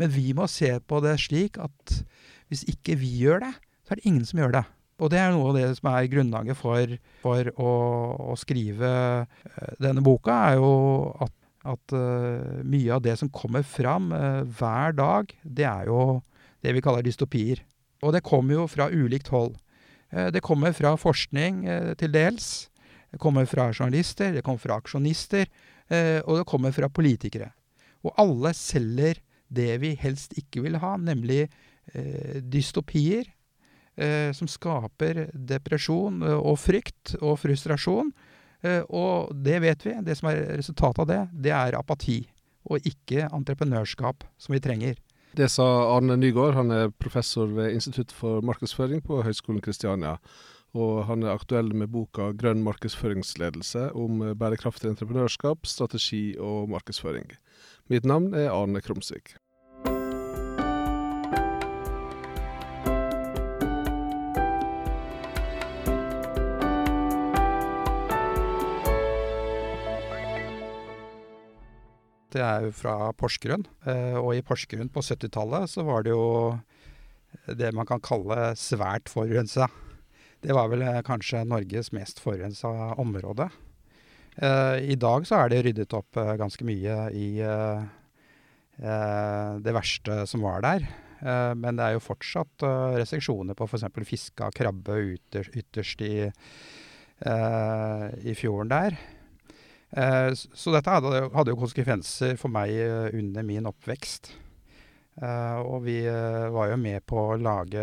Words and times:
Men 0.00 0.12
vi 0.12 0.32
må 0.36 0.48
se 0.50 0.74
på 0.88 1.00
det 1.04 1.18
slik 1.22 1.58
at 1.60 1.98
hvis 2.52 2.64
ikke 2.68 2.98
vi 3.00 3.10
gjør 3.22 3.44
det, 3.46 3.52
så 3.82 3.94
er 3.94 4.00
det 4.00 4.08
ingen 4.08 4.26
som 4.28 4.40
gjør 4.42 4.56
det. 4.58 4.64
Og 5.02 5.10
det 5.10 5.18
er 5.18 5.32
noe 5.34 5.50
av 5.50 5.56
det 5.56 5.68
som 5.78 5.88
er 5.90 6.10
grunnlaget 6.12 6.58
for, 6.58 6.96
for 7.24 7.48
å, 7.56 7.70
å, 8.32 8.34
skrive 8.38 8.90
eh, 9.24 9.72
denne 9.82 10.04
boka, 10.04 10.36
er 10.52 10.60
jo 10.60 10.74
at, 11.24 11.32
at 11.74 11.94
uh, 11.96 12.60
mye 12.62 12.92
av 12.94 13.02
det 13.02 13.16
som 13.18 13.30
kommer 13.32 13.64
fram 13.66 14.12
uh, 14.14 14.42
hver 14.46 14.94
dag, 14.98 15.32
det 15.42 15.66
er 15.66 15.90
jo 15.90 16.20
det 16.62 16.76
vi 16.76 16.84
kaller 16.84 17.06
dystopier. 17.06 17.64
Og 18.02 18.14
det 18.14 18.24
kommer 18.26 18.60
jo 18.60 18.68
fra 18.70 18.90
ulikt 18.92 19.32
hold. 19.34 19.56
Uh, 20.14 20.28
det 20.34 20.44
kommer 20.44 20.74
fra 20.76 20.94
forskning 21.00 21.64
til 21.98 22.14
dels. 22.14 22.68
Det 23.12 23.20
kommer 23.20 23.48
fra 23.48 23.72
journalister, 23.72 24.30
det 24.32 24.44
kommer 24.46 24.62
fra 24.62 24.78
aksjonister, 24.80 25.50
og 26.24 26.38
det 26.38 26.46
kommer 26.48 26.72
fra 26.72 26.88
politikere. 26.88 27.50
Og 28.00 28.14
alle 28.16 28.54
selger 28.56 29.18
det 29.52 29.76
vi 29.82 29.92
helst 30.00 30.34
ikke 30.40 30.64
vil 30.64 30.80
ha, 30.82 30.96
nemlig 30.96 31.46
dystopier 32.40 33.26
eh, 33.96 34.32
som 34.32 34.48
skaper 34.48 35.26
depresjon 35.32 36.22
eh, 36.26 36.36
og 36.36 36.58
frykt 36.60 37.16
og 37.20 37.38
frustrasjon. 37.42 38.12
Eh, 38.62 38.82
og 38.88 39.32
det 39.44 39.60
vet 39.64 39.86
vi. 39.86 39.96
Det 40.04 40.16
som 40.18 40.30
er 40.30 40.44
resultatet 40.58 41.04
av 41.04 41.10
det, 41.10 41.22
det 41.48 41.56
er 41.56 41.78
apati. 41.78 42.22
Og 42.70 42.84
ikke 42.86 43.26
entreprenørskap, 43.32 44.24
som 44.38 44.54
vi 44.54 44.62
trenger. 44.62 45.00
Det 45.34 45.48
sa 45.50 45.64
Arne 45.94 46.18
Nygaard. 46.20 46.54
Han 46.58 46.70
er 46.70 46.92
professor 47.00 47.50
ved 47.50 47.72
Institutt 47.74 48.12
for 48.14 48.44
markedsføring 48.44 49.02
på 49.04 49.22
Høgskolen 49.24 49.62
Kristiania. 49.64 50.18
Og 50.72 51.02
han 51.04 51.24
er 51.24 51.34
aktuell 51.34 51.74
med 51.76 51.90
boka 51.92 52.30
'Grønn 52.32 52.62
markedsføringsledelse' 52.64 53.90
om 53.92 54.22
bærekraftig 54.38 54.88
entreprenørskap, 54.88 55.66
strategi 55.68 56.36
og 56.38 56.70
markedsføring. 56.72 57.28
Mitt 57.92 58.08
navn 58.08 58.32
er 58.32 58.52
Arne 58.52 58.80
Krumsvik. 58.80 59.34
Det 72.32 72.40
er 72.40 72.66
jo 72.66 72.72
fra 72.74 73.12
Porsgrunn. 73.16 73.66
Eh, 73.84 74.16
og 74.16 74.32
i 74.36 74.44
Porsgrunn 74.44 74.90
på 74.92 75.02
70-tallet 75.04 75.68
så 75.70 75.84
var 75.84 76.06
det 76.06 76.14
jo 76.14 76.56
det 77.46 77.72
man 77.76 77.88
kan 77.88 78.00
kalle 78.04 78.52
svært 78.58 79.12
forurensa. 79.12 79.68
Det 80.42 80.56
var 80.56 80.70
vel 80.72 80.84
eh, 80.86 81.02
kanskje 81.04 81.44
Norges 81.48 81.92
mest 81.92 82.22
forurensa 82.24 82.94
område. 83.00 83.50
Eh, 84.36 84.78
I 84.94 84.96
dag 84.96 85.28
så 85.28 85.42
er 85.42 85.52
det 85.52 85.62
ryddet 85.66 85.96
opp 85.96 86.16
ganske 86.40 86.66
mye 86.68 86.98
i 87.12 87.28
det 88.82 89.72
verste 89.76 90.22
som 90.26 90.42
var 90.42 90.62
der. 90.64 90.86
Men 91.22 91.76
det 91.76 91.84
er 91.84 91.92
jo 91.94 92.02
fortsatt 92.02 92.64
restriksjoner 92.96 93.54
på 93.54 93.68
f.eks. 93.68 93.84
fiske 94.08 94.42
av 94.42 94.54
krabbe 94.56 94.96
ytterst 95.60 96.02
i, 96.02 96.24
i 97.22 98.34
fjorden 98.34 98.72
der. 98.72 98.96
Eh, 99.92 100.30
så 100.32 100.72
dette 100.72 100.94
hadde, 100.94 101.52
jo 101.52 101.58
konsekvenser 101.60 102.38
for 102.40 102.52
meg 102.52 102.72
eh, 102.72 103.10
under 103.18 103.44
min 103.44 103.68
oppvekst. 103.68 104.32
Eh, 105.20 105.58
og 105.60 105.82
vi 105.84 105.98
var 106.06 106.70
jo 106.70 106.78
med 106.80 107.04
på 107.04 107.18
å 107.34 107.40
lage 107.40 107.82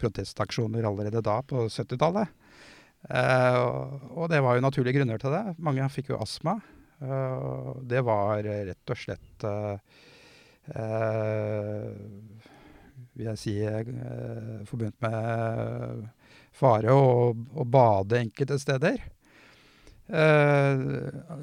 protestaksjoner 0.00 0.88
allerede 0.88 1.22
da, 1.22 1.38
på 1.46 1.68
70-tallet. 1.70 2.34
og 4.18 4.24
det 4.32 4.40
var 4.42 4.56
jo 4.56 4.64
naturlige 4.64 4.98
grunner 4.98 5.22
til 5.22 5.30
det. 5.30 5.44
Mange 5.62 5.86
fikk 5.94 6.10
jo 6.10 6.18
astma. 6.18 6.58
det 6.98 8.00
var 8.02 8.42
rett 8.42 8.90
og 8.90 8.98
slett 8.98 9.44
vil 13.14 13.28
jeg 13.28 13.38
si, 13.38 13.54
forbundet 14.66 14.98
med 15.06 16.08
fare 16.58 16.90
å, 16.90 17.30
å 17.30 17.64
bade 17.64 18.18
enkelte 18.18 18.58
steder. 18.58 18.98
Eh, 20.08 20.84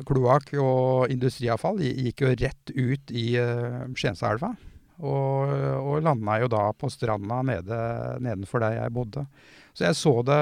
kloakk 0.09 0.55
og 0.57 1.11
industriavfall 1.13 1.83
gikk 1.85 2.23
jo 2.25 2.31
rett 2.33 2.73
ut 2.73 3.13
i 3.13 3.27
eh, 3.41 3.83
Skienselva. 3.93 4.55
Og, 4.95 5.51
og 5.83 6.05
landa 6.05 6.37
jo 6.39 6.47
da 6.47 6.69
på 6.71 6.87
stranda 6.87 7.41
nede, 7.43 7.77
nedenfor 8.23 8.63
der 8.63 8.77
jeg 8.77 8.93
bodde. 8.95 9.25
Så 9.75 9.89
jeg 9.89 9.97
så 9.99 10.13
det 10.23 10.41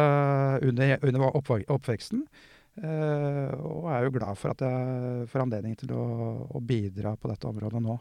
under, 0.70 0.98
under 1.02 1.40
oppveksten. 1.74 2.22
Eh, 2.74 3.54
og 3.62 3.86
er 3.94 4.08
jo 4.08 4.14
glad 4.16 4.38
for 4.40 4.54
at 4.54 4.62
jeg 4.66 5.28
får 5.30 5.44
anledning 5.44 5.76
til 5.78 5.94
å, 5.94 6.04
å, 6.50 6.62
bidra 6.62 7.14
på 7.18 7.30
dette 7.30 7.50
området 7.50 7.82
nå. 7.86 7.98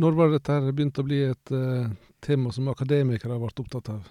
Når 0.00 0.16
var 0.16 0.32
dette 0.34 0.56
begynt 0.68 1.00
å 1.00 1.04
bli 1.04 1.22
et 1.28 1.52
eh, 1.56 1.92
tema 2.24 2.52
som 2.52 2.68
akademikere 2.72 3.36
har 3.36 3.40
vært 3.40 3.62
opptatt 3.64 3.92
av? 3.94 4.08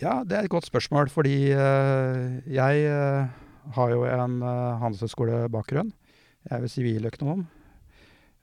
Ja, 0.00 0.22
det 0.24 0.38
er 0.38 0.46
et 0.46 0.52
godt 0.52 0.64
spørsmål, 0.64 1.10
fordi 1.12 1.52
uh, 1.52 2.40
jeg 2.48 2.86
uh, 2.88 3.28
har 3.76 3.92
jo 3.94 4.04
en 4.08 4.38
uh, 4.42 4.78
handelshøyskolebakgrunn. 4.82 5.92
Jeg 6.42 6.52
er 6.56 6.64
jo 6.64 6.70
siviløkonom. 6.70 7.44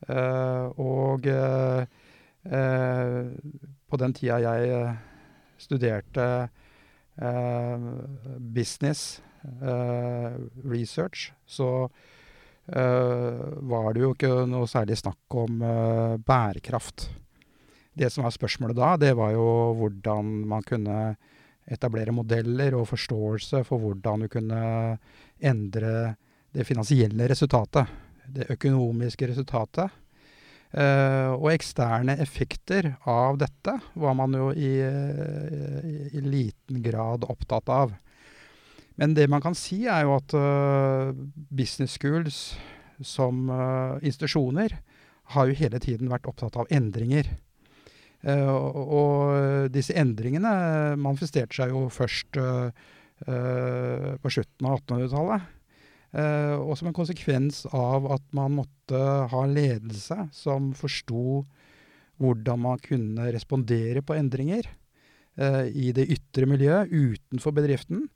Uh, 0.08 0.66
og 0.80 1.28
uh, 1.28 1.84
på 3.90 4.00
den 4.00 4.16
tida 4.16 4.40
jeg 4.40 4.94
studerte 5.60 6.48
business 8.56 9.20
research, 10.64 11.34
så 11.44 11.90
var 12.72 13.90
det 13.92 14.06
jo 14.06 14.14
ikke 14.16 14.48
noe 14.48 14.70
særlig 14.72 14.96
snakk 15.02 15.36
om 15.36 15.60
bærekraft. 16.24 17.10
Det 17.92 18.08
som 18.14 18.24
var 18.24 18.32
spørsmålet 18.32 18.80
da, 18.80 18.94
det 19.04 19.12
var 19.20 19.34
jo 19.36 19.76
hvordan 19.82 20.32
man 20.48 20.64
kunne 20.64 21.18
etablere 21.70 22.14
modeller 22.16 22.76
og 22.78 22.90
forståelse 22.90 23.64
for 23.68 23.82
hvordan 23.82 24.26
du 24.26 24.32
kunne 24.32 24.62
endre 25.40 25.94
det 26.56 26.66
finansielle 26.68 27.30
resultatet. 27.30 27.90
Det 28.30 28.50
økonomiske 28.54 29.30
resultatet. 29.32 29.90
Uh, 30.70 31.34
og 31.34 31.48
eksterne 31.50 32.14
effekter 32.22 32.92
av 33.10 33.40
dette 33.42 33.74
var 33.98 34.14
man 34.14 34.36
jo 34.38 34.52
i, 34.54 34.76
i, 34.78 35.96
i, 36.14 36.22
liten 36.22 36.84
grad 36.86 37.26
opptatt 37.26 37.72
av. 37.74 37.96
Men 39.00 39.16
det 39.18 39.26
man 39.34 39.42
kan 39.42 39.58
si, 39.58 39.88
er 39.90 40.06
jo 40.06 40.14
at 40.20 40.36
uh, 40.38 41.10
business 41.50 41.98
schools 41.98 42.54
som 43.02 43.50
uh, 43.50 43.98
institusjoner 44.06 44.78
har 45.34 45.50
jo 45.50 45.58
hele 45.58 45.82
tiden 45.82 46.12
vært 46.12 46.30
opptatt 46.30 46.58
av 46.60 46.70
endringer. 46.74 47.32
Uh, 48.20 48.52
og 48.52 49.70
disse 49.72 49.96
endringene 49.96 50.52
manifesterte 51.00 51.56
seg 51.56 51.72
jo 51.72 51.86
først 51.94 52.36
uh, 52.36 52.68
uh, 53.30 54.10
på 54.20 54.34
slutten 54.34 54.68
av 54.68 54.82
1800-tallet. 54.82 55.56
og 56.10 56.72
som 56.74 56.88
en 56.90 56.96
konsekvens 56.98 57.68
av 57.70 58.08
at 58.10 58.24
man 58.34 58.56
måtte 58.58 59.00
ha 59.30 59.42
ledelse 59.46 60.16
som 60.34 60.72
forsto 60.74 61.44
hvordan 62.18 62.64
man 62.64 62.82
kunne 62.82 63.28
respondere 63.30 64.02
på 64.02 64.16
endringer 64.18 64.66
i 65.70 65.92
det 65.94 66.08
ytre 66.10 66.48
miljøet 66.50 66.90
utenfor 66.90 67.54
bedriften. 67.54 68.08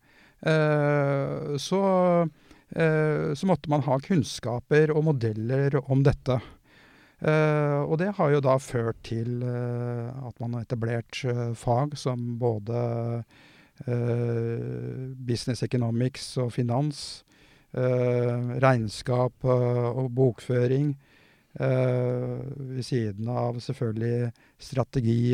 så, 1.62 1.84
så 2.74 3.52
måtte 3.52 3.70
man 3.70 3.86
ha 3.86 4.00
kunnskaper 4.02 4.92
og 4.98 5.06
modeller 5.12 5.78
om 5.86 6.02
dette. 6.04 6.40
Uh, 7.24 7.88
og 7.88 8.02
det 8.02 8.10
har 8.18 8.34
jo 8.34 8.42
da 8.44 8.58
ført 8.60 8.98
til 9.08 9.46
uh, 9.48 10.12
at 10.28 10.40
man 10.44 10.58
har 10.58 10.66
etablert 10.66 11.22
uh, 11.24 11.54
fag 11.56 11.96
som 11.98 12.34
både 12.40 13.24
business 15.28 15.64
economics 15.66 16.38
og 16.38 16.52
finans, 16.54 17.24
regnskap 17.74 19.34
og 19.44 20.12
bokføring, 20.14 20.92
ved 21.58 22.84
siden 22.86 23.28
av 23.28 23.58
selvfølgelig 23.60 24.30
strategi, 24.62 25.34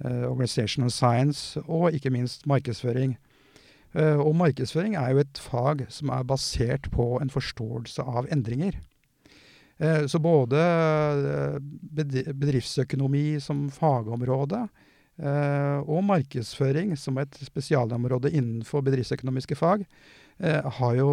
organizational 0.00 0.90
science 0.90 1.60
og 1.68 1.92
ikke 1.92 2.10
minst 2.10 2.46
markedsføring. 2.46 3.18
og 3.94 4.36
markedsføring 4.36 4.96
er 4.96 5.10
jo 5.10 5.18
et 5.18 5.38
fag 5.38 5.86
som 5.88 6.08
er 6.08 6.22
basert 6.24 6.88
på 6.90 7.18
en 7.20 7.30
forståelse 7.30 8.02
av 8.02 8.26
endringer. 8.32 8.80
Eh, 9.78 10.06
så 10.06 10.18
både 10.18 10.60
eh, 10.60 12.32
bedriftsøkonomi 12.32 13.40
som 13.44 13.66
fagområde 13.72 14.62
eh, 15.20 15.78
og 15.84 16.04
markedsføring 16.08 16.94
som 16.96 17.18
et 17.20 17.36
spesialområde 17.44 18.32
innenfor 18.32 18.84
bedriftsøkonomiske 18.86 19.58
fag 19.58 19.84
har 20.36 20.92
jo 20.98 21.12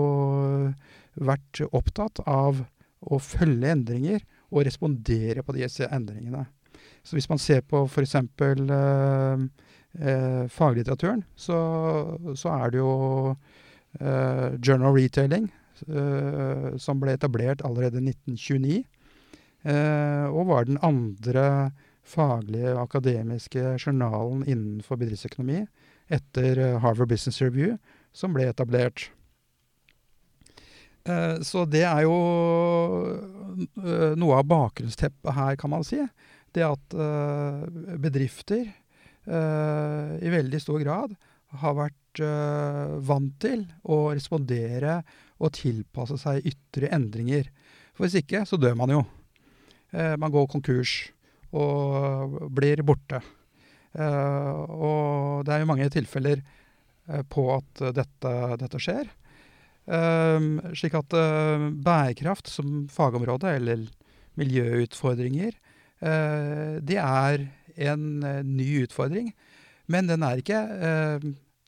vært 1.15 1.61
opptatt 1.71 2.19
av 2.27 2.57
å 2.99 3.19
følge 3.23 3.69
endringer 3.71 4.19
og 4.51 4.65
respondere 4.67 5.39
på 5.47 5.55
disse 5.55 5.87
endringene. 5.87 6.41
Så 7.07 7.15
hvis 7.15 7.29
man 7.31 7.39
ser 7.39 7.61
på 7.63 7.85
f.eks. 7.87 8.17
Eh, 8.19 9.45
faglitteraturen, 10.51 11.23
så, 11.39 11.55
så, 12.35 12.51
er 12.51 12.73
det 12.73 12.81
jo 12.81 12.91
Journal 14.59 14.91
Retailing, 14.97 15.47
som 16.79 17.01
ble 17.01 17.15
etablert 17.17 17.63
allerede 17.65 17.99
i 17.99 18.13
1929. 18.13 18.83
og 20.33 20.47
var 20.49 20.67
den 20.67 20.79
andre 20.83 21.71
faglige 22.03 22.75
akademiske 22.75 23.77
journalen 23.79 24.43
innenfor 24.43 24.99
bedriftsøkonomi 24.99 25.61
etter 26.11 26.79
Harvard 26.83 27.09
Business 27.13 27.39
Review, 27.41 27.77
som 28.11 28.33
ble 28.35 28.49
etablert. 28.51 29.07
Så 31.43 31.63
det 31.67 31.83
er 31.87 32.03
jo 32.05 32.17
noe 34.19 34.39
av 34.39 34.47
bakgrunnsteppet 34.51 35.35
her, 35.35 35.55
kan 35.59 35.71
man 35.73 35.83
si. 35.87 35.99
Det 36.53 36.63
at 36.67 36.95
bedrifter 38.03 38.67
i 39.23 40.33
veldig 40.35 40.59
stor 40.59 40.83
grad 40.83 41.15
har 41.63 41.75
vært 41.79 42.23
vant 43.07 43.35
til 43.41 43.65
å 43.87 44.11
respondere 44.11 45.01
og 45.43 45.53
tilpasse 45.57 46.17
seg 46.21 46.45
ytre 46.47 46.89
endringer. 46.95 47.49
For 47.93 48.05
hvis 48.05 48.21
ikke, 48.23 48.45
så 48.47 48.57
dør 48.57 48.77
man 48.79 48.93
jo. 48.93 49.01
Man 49.93 50.31
går 50.33 50.47
konkurs 50.49 50.95
og 51.53 52.39
blir 52.55 52.81
borte. 52.87 53.19
Og 53.93 55.43
det 55.45 55.53
er 55.53 55.61
jo 55.61 55.69
mange 55.69 55.89
tilfeller 55.93 56.41
på 57.29 57.43
at 57.53 57.83
dette, 57.93 58.31
dette 58.63 58.81
skjer. 58.81 59.11
Slik 60.73 60.95
at 60.97 61.13
bærekraft 61.85 62.49
som 62.49 62.87
fagområde, 62.89 63.53
eller 63.59 63.85
miljøutfordringer, 64.39 65.53
det 66.01 66.97
er 66.97 67.47
en 67.91 68.05
ny 68.49 68.69
utfordring. 68.87 69.29
Men 69.91 70.09
den 70.09 70.23
er 70.25 70.39
ikke 70.41 70.63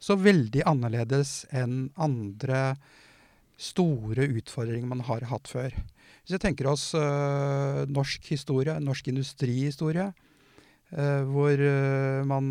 så 0.02 0.18
veldig 0.20 0.64
annerledes 0.70 1.44
enn 1.54 1.90
andre 2.00 2.76
store 3.58 4.28
utfordringer 4.40 4.88
man 4.90 5.02
har 5.08 5.22
hatt 5.30 5.48
før. 5.48 5.72
Hvis 6.26 6.36
vi 6.36 6.40
tenker 6.44 6.68
oss 6.72 6.94
norsk 7.92 8.22
historie, 8.32 8.80
norsk 8.84 9.08
industrihistorie, 9.14 10.08
hvor 11.30 11.56
man 12.30 12.46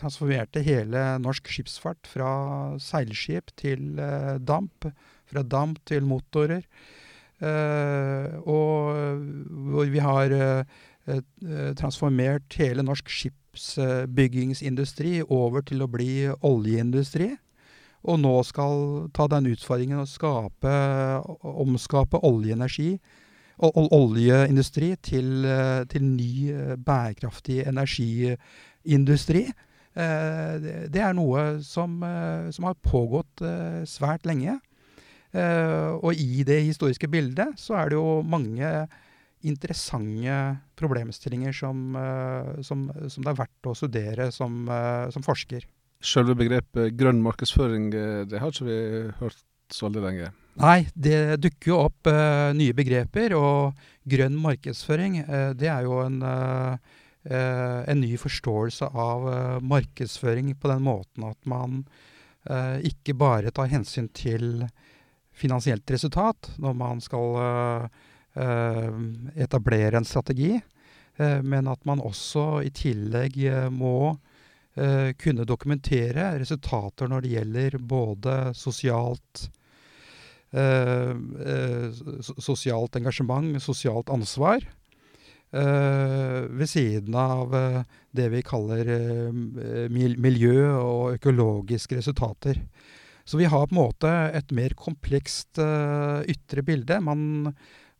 transformerte 0.00 0.62
hele 0.66 1.00
norsk 1.22 1.44
skipsfart 1.52 2.08
fra 2.10 2.30
seilskip 2.82 3.46
til 3.60 3.80
damp, 4.42 4.88
fra 5.28 5.42
damp 5.46 5.78
til 5.88 6.02
motorer, 6.06 6.62
og 8.42 8.78
hvor 9.72 9.86
vi 9.92 10.00
har 10.02 10.28
transformert 11.78 12.56
hele 12.58 12.82
norsk 12.84 13.06
skipsbyggingsindustri 13.14 15.22
over 15.24 15.60
til 15.66 15.82
å 15.82 15.90
bli 15.90 16.28
oljeindustri, 16.46 17.28
og 18.06 18.20
nå 18.22 18.34
skal 18.46 19.08
ta 19.14 19.26
den 19.30 19.48
utfordringen 19.50 20.02
å 20.02 20.08
skape 20.08 20.74
omskape 21.42 22.20
oljeenergi 22.26 22.92
og 23.66 23.90
oljeindustri 23.94 24.92
til 25.02 25.46
til 25.90 26.04
ny 26.06 26.52
bærekraftig 26.86 27.64
energiindustri. 27.66 29.48
Det 29.98 31.02
er 31.02 31.16
noe 31.18 31.58
som 31.66 31.98
som 32.54 32.68
har 32.68 32.78
pågått 32.86 33.42
svært 33.90 34.28
lenge, 34.30 34.60
og 35.34 36.12
i 36.14 36.44
det 36.46 36.60
historiske 36.68 37.10
bildet 37.10 37.58
så 37.58 37.80
er 37.80 37.90
det 37.90 37.98
jo 37.98 38.22
mange 38.22 38.70
interessante 39.42 40.38
problemstillinger 40.78 41.52
som 41.54 41.98
som 42.62 42.86
som 43.10 43.26
det 43.26 43.34
er 43.34 43.42
verdt 43.42 43.72
å 43.72 43.74
studere 43.74 44.30
som 44.30 44.70
som 45.10 45.26
forsker. 45.26 45.66
Sjølve 45.98 46.36
begrepet 46.38 46.94
grønn 46.98 47.22
markedsføring, 47.24 47.90
det 47.90 48.38
har 48.38 48.52
ikke 48.52 48.68
vi 48.68 48.78
hørt 49.18 49.42
så 49.74 49.88
veldig 49.88 50.04
lenge. 50.04 50.30
Nei, 50.58 50.86
det 50.94 51.38
dukker 51.42 51.72
jo 51.72 51.80
opp 51.86 52.08
nye 52.58 52.74
begreper, 52.74 53.34
og 53.38 53.78
grønn 54.08 54.38
markedsføring, 54.38 55.20
det 55.58 55.68
er 55.70 55.86
jo 55.86 56.00
en 56.04 56.22
en 57.28 58.00
ny 58.00 58.16
forståelse 58.16 58.88
av 58.96 59.26
markedsføring 59.66 60.54
på 60.56 60.70
den 60.70 60.84
måten 60.86 61.26
at 61.28 61.48
man 61.50 61.82
ikke 62.86 63.16
bare 63.18 63.52
tar 63.52 63.68
hensyn 63.68 64.08
til 64.16 64.62
finansielt 65.36 65.90
resultat 65.90 66.52
når 66.62 66.76
man 66.78 67.02
skal 67.04 67.88
etablere 69.36 69.98
en 69.98 70.08
strategi, 70.08 70.54
men 71.18 71.68
at 71.68 71.84
man 71.88 72.00
også 72.00 72.62
i 72.64 72.70
tillegg 72.72 73.36
må 73.74 74.14
kunne 75.18 75.46
dokumentere 75.48 76.30
resultater 76.38 77.08
når 77.10 77.24
det 77.24 77.32
gjelder 77.36 77.78
både 77.82 78.34
sosialt 78.56 79.48
sosialt 82.40 82.96
engasjement, 82.96 83.58
sosialt 83.60 84.08
ansvar, 84.08 84.62
ved 85.52 86.68
siden 86.68 87.14
av 87.20 87.52
det 88.16 88.28
vi 88.32 88.40
kaller 88.44 88.88
miljø 89.92 90.70
og 90.72 91.18
økologiske 91.18 91.98
resultater. 92.00 92.62
Så 93.28 93.36
vi 93.36 93.44
har 93.44 93.66
på 93.68 93.74
en 93.76 93.80
måte 93.82 94.12
et 94.36 94.52
mer 94.56 94.72
komplekst 94.72 95.60
ytre 95.60 96.64
bilde. 96.64 97.00
Man 97.04 97.52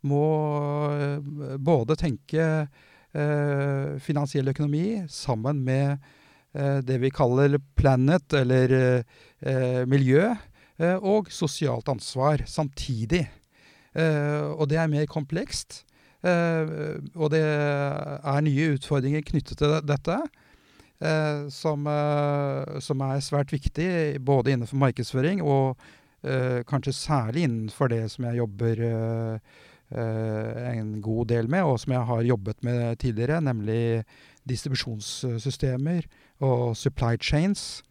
må 0.09 0.25
både 1.61 1.97
tenke 2.01 2.69
finansiell 4.05 4.49
økonomi 4.55 5.05
sammen 5.13 5.61
med 5.69 5.99
det 6.55 6.97
vi 7.03 7.11
kaller 7.15 7.59
planet, 7.79 8.33
eller 8.33 9.05
miljø, 9.87 10.31
og 11.03 11.29
sosialt 11.35 11.89
ansvar 11.91 12.45
samtidig. 12.47 13.25
Og 13.95 14.65
det 14.71 14.79
er 14.79 14.91
mer 14.91 15.07
komplekst, 15.11 15.85
og 16.23 17.31
det 17.35 17.43
er 17.45 18.41
nye 18.47 18.75
utfordringer 18.77 19.23
knyttet 19.27 19.61
til 19.61 19.77
dette, 19.87 20.19
som 21.55 21.87
som 22.83 23.07
er 23.07 23.21
svært 23.23 23.53
viktig 23.55 24.19
både 24.27 24.55
innenfor 24.55 24.81
markedsføring 24.83 25.43
og 25.47 25.79
kanskje 26.69 26.97
særlig 26.97 27.45
innenfor 27.47 27.91
det 27.93 28.05
som 28.11 28.27
jeg 28.27 28.41
jobber 28.41 28.83
en 29.95 30.91
god 31.01 31.31
del 31.31 31.49
med, 31.49 31.63
og 31.65 31.79
som 31.81 31.95
jeg 31.95 32.09
har 32.11 32.27
jobbet 32.27 32.65
med 32.67 32.99
tidligere, 32.99 33.41
nemlig 33.41 34.05
distribusjonssystemer 34.49 36.09
og 36.45 36.77
supply 36.77 37.17
chains. 37.21 37.83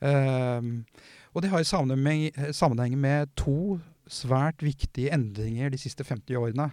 Og 0.00 1.42
det 1.42 1.52
har 1.52 1.66
sammenheng 1.68 2.96
med 2.98 3.32
to 3.36 3.78
svært 4.08 4.62
viktige 4.62 5.12
endringer 5.14 5.70
de 5.72 5.80
siste 5.80 6.04
50 6.06 6.38
årene. 6.38 6.70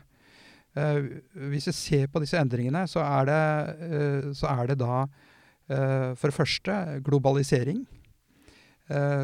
Hvis 0.73 1.67
vi 1.69 1.73
ser 1.75 2.07
på 2.09 2.21
disse 2.23 2.39
endringene, 2.39 2.85
så 2.89 3.03
er 3.05 3.27
det 3.29 4.35
så 4.37 4.47
er 4.53 4.71
det 4.71 4.79
da 4.81 5.03
for 6.19 6.27
det 6.27 6.35
første 6.35 6.77
globalisering 7.05 7.83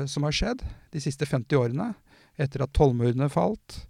som 0.07 0.23
har 0.23 0.35
skjedd 0.35 0.63
de 0.93 1.01
siste 1.03 1.25
50 1.27 1.57
årene, 1.59 1.93
etter 2.39 2.63
at 2.63 2.73
tollmurene 2.73 3.27
falt, 3.29 3.81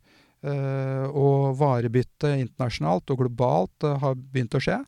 og 0.42 1.58
varebyttet 1.60 2.40
internasjonalt 2.40 3.12
og 3.12 3.20
globalt 3.26 3.86
har 4.02 4.16
begynt 4.18 4.56
å 4.58 4.64
skje. 4.64 4.80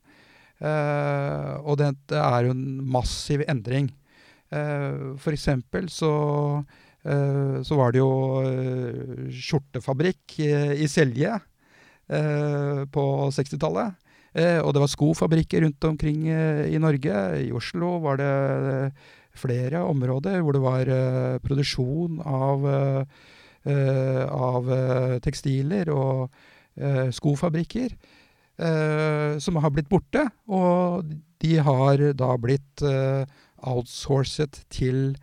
Og 0.62 1.74
det, 1.80 1.90
er 2.14 2.46
jo 2.46 2.54
en 2.54 2.64
massiv 2.94 3.42
endring. 3.50 3.90
For 4.52 5.34
eksempel 5.34 5.88
så 5.90 6.12
så 7.02 7.74
var 7.74 7.90
det 7.90 7.98
jo 7.98 8.12
skjortefabrikk 9.34 10.36
i 10.38 10.86
Selje 10.86 11.34
på 12.06 13.06
60-tallet. 13.34 13.96
og 14.62 14.70
det 14.70 14.82
var 14.84 14.92
skofabrikker 14.92 15.64
rundt 15.64 15.84
omkring 15.84 16.28
i 16.30 16.78
Norge. 16.78 17.16
I 17.42 17.50
Oslo 17.50 17.98
var 18.04 18.22
det 18.22 18.92
flere 19.34 19.82
områder 19.82 20.42
hvor 20.42 20.54
det 20.54 20.62
var 20.62 20.92
produksjon 21.42 22.22
av 22.22 22.70
av 24.32 24.70
tekstiler 25.26 25.90
og 25.90 26.30
skofabrikker 27.14 27.98
som 29.42 29.56
har 29.58 29.72
blitt 29.74 29.88
borte, 29.90 30.22
og 30.46 31.08
de 31.42 31.56
har 31.66 32.02
da 32.14 32.28
blitt 32.38 32.84
outsourcet 33.62 34.60
til 34.70 35.16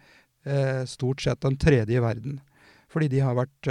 stort 0.89 1.23
sett 1.23 1.39
den 1.45 1.55
tredje 1.61 2.01
verden. 2.03 2.39
Fordi 2.91 3.07
de 3.13 3.21
har 3.23 3.37
vært 3.37 3.69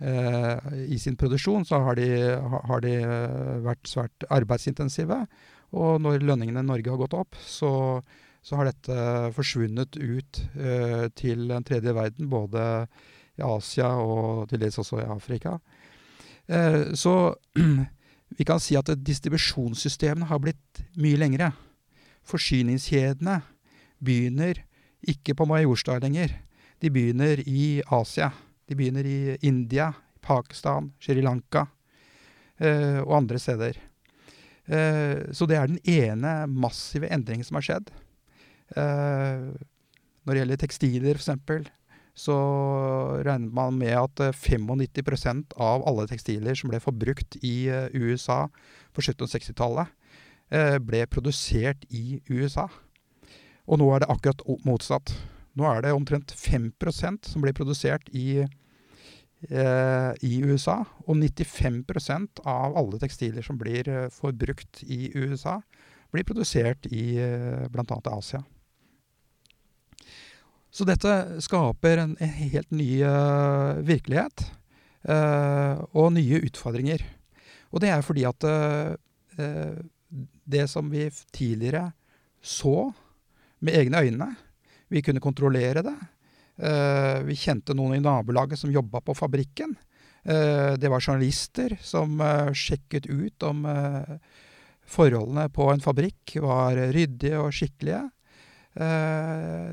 I 0.00 0.98
sin 1.02 1.18
produksjon 1.20 1.66
så 1.68 1.82
har 1.84 1.98
de 2.00 2.08
har 2.70 2.84
de 2.84 2.94
vært 3.66 3.90
svært 3.90 4.28
arbeidsintensive, 4.32 5.24
og 5.76 6.00
når 6.00 6.24
lønningene 6.24 6.64
i 6.64 6.70
Norge 6.70 6.94
har 6.94 7.02
gått 7.04 7.18
opp, 7.20 7.36
så 7.44 7.74
så 8.44 8.58
har 8.60 8.68
dette 8.68 8.94
forsvunnet 9.32 9.96
ut 9.96 10.40
til 11.16 11.46
den 11.48 11.64
tredje 11.64 11.94
verden, 11.96 12.28
både 12.28 12.64
i 13.38 13.44
Asia 13.46 13.94
og 14.04 14.48
til 14.50 14.60
dels 14.60 14.76
også 14.82 15.00
i 15.00 15.08
Afrika. 15.08 15.56
Så 16.92 17.14
vi 18.38 18.44
kan 18.46 18.60
si 18.60 18.76
at 18.78 18.90
distribusjonssystemene 19.06 20.26
har 20.30 20.40
blitt 20.42 20.82
mye 20.98 21.18
lengre. 21.20 21.52
Forsyningskjedene 22.26 23.40
begynner 24.04 24.62
ikke 25.06 25.36
på 25.36 25.46
Majorstad 25.46 26.02
lenger, 26.02 26.32
de 26.80 26.90
begynner 26.90 27.40
i 27.46 27.82
Asia. 27.92 28.32
De 28.68 28.76
begynner 28.76 29.04
i 29.06 29.36
India, 29.44 29.92
Pakistan, 30.24 30.90
Sri 31.00 31.22
Lanka. 31.22 31.66
og 32.60 33.16
andre 33.16 33.38
steder. 33.38 33.78
Så 35.34 35.46
det 35.46 35.56
er 35.58 35.66
den 35.68 35.80
ene 35.84 36.46
massive 36.46 37.10
endringen 37.12 37.44
som 37.44 37.58
har 37.58 37.66
skjedd. 37.66 37.90
Når 40.24 40.30
det 40.30 40.40
gjelder 40.40 40.60
tekstiler, 40.62 41.18
f.eks., 41.18 41.72
så 42.14 42.34
regnet 43.26 43.52
man 43.54 43.74
med 43.78 43.96
at 43.98 44.20
95% 44.38 45.56
av 45.58 45.82
alle 45.88 46.06
tekstiler 46.10 46.54
som 46.54 46.70
ble 46.70 46.78
forbrukt 46.82 47.36
i 47.42 47.66
USA 47.90 48.44
på 48.94 49.02
slutten 49.02 49.26
av 49.26 49.32
60-tallet, 49.34 49.94
ble 50.86 51.00
produsert 51.10 51.82
i 51.90 52.20
USA. 52.30 52.68
Og 53.66 53.80
nå 53.80 53.88
er 53.90 54.04
det 54.04 54.10
akkurat 54.12 54.44
motsatt. 54.68 55.10
Nå 55.58 55.66
er 55.66 55.82
det 55.82 55.94
omtrent 55.96 56.30
5% 56.38 57.26
som 57.32 57.42
blir 57.42 57.56
produsert 57.56 58.06
i, 58.14 58.44
i 59.50 60.34
USA, 60.44 60.84
og 61.08 61.18
95% 61.18 62.44
av 62.46 62.78
alle 62.78 63.02
tekstiler 63.02 63.42
som 63.42 63.58
blir 63.58 63.90
forbrukt 64.14 64.84
i 64.86 65.10
USA, 65.16 65.58
blir 66.14 66.26
produsert 66.28 66.86
i 66.94 67.18
annet 67.18 68.12
Asia. 68.12 68.44
Så 70.74 70.82
dette 70.88 71.38
skaper 71.44 72.00
en, 72.02 72.16
helt 72.18 72.72
ny 72.74 72.98
uh, 73.06 73.78
virkelighet 73.86 74.42
uh, 75.06 75.78
og 75.94 76.10
nye 76.16 76.40
utfordringer. 76.48 77.04
Og 77.70 77.82
det 77.84 77.92
er 77.94 78.02
fordi 78.02 78.24
at 78.26 78.46
uh, 78.48 79.78
det 80.44 80.64
som 80.70 80.90
vi 80.90 81.06
tidligere 81.34 81.86
så 82.42 82.90
med 83.64 83.78
egne 83.78 84.02
øyne 84.02 84.28
Vi 84.92 85.02
kunne 85.02 85.20
kontrollere 85.20 85.82
det. 85.82 85.94
vi 87.24 87.34
kjente 87.34 87.74
noen 87.74 87.96
i 87.96 88.02
nabolaget 88.04 88.58
som 88.58 88.70
jobba 88.70 89.00
på 89.00 89.14
fabrikken. 89.14 89.74
det 90.78 90.88
var 90.88 91.00
journalister 91.00 91.76
som 91.80 92.20
sjekket 92.54 93.06
ut 93.06 93.42
om 93.42 93.66
forholdene 94.86 95.48
på 95.48 95.70
en 95.72 95.80
fabrikk 95.80 96.36
var 96.44 96.76
ryddige 96.92 97.40
og 97.40 97.50
skikkelige. 97.50 98.10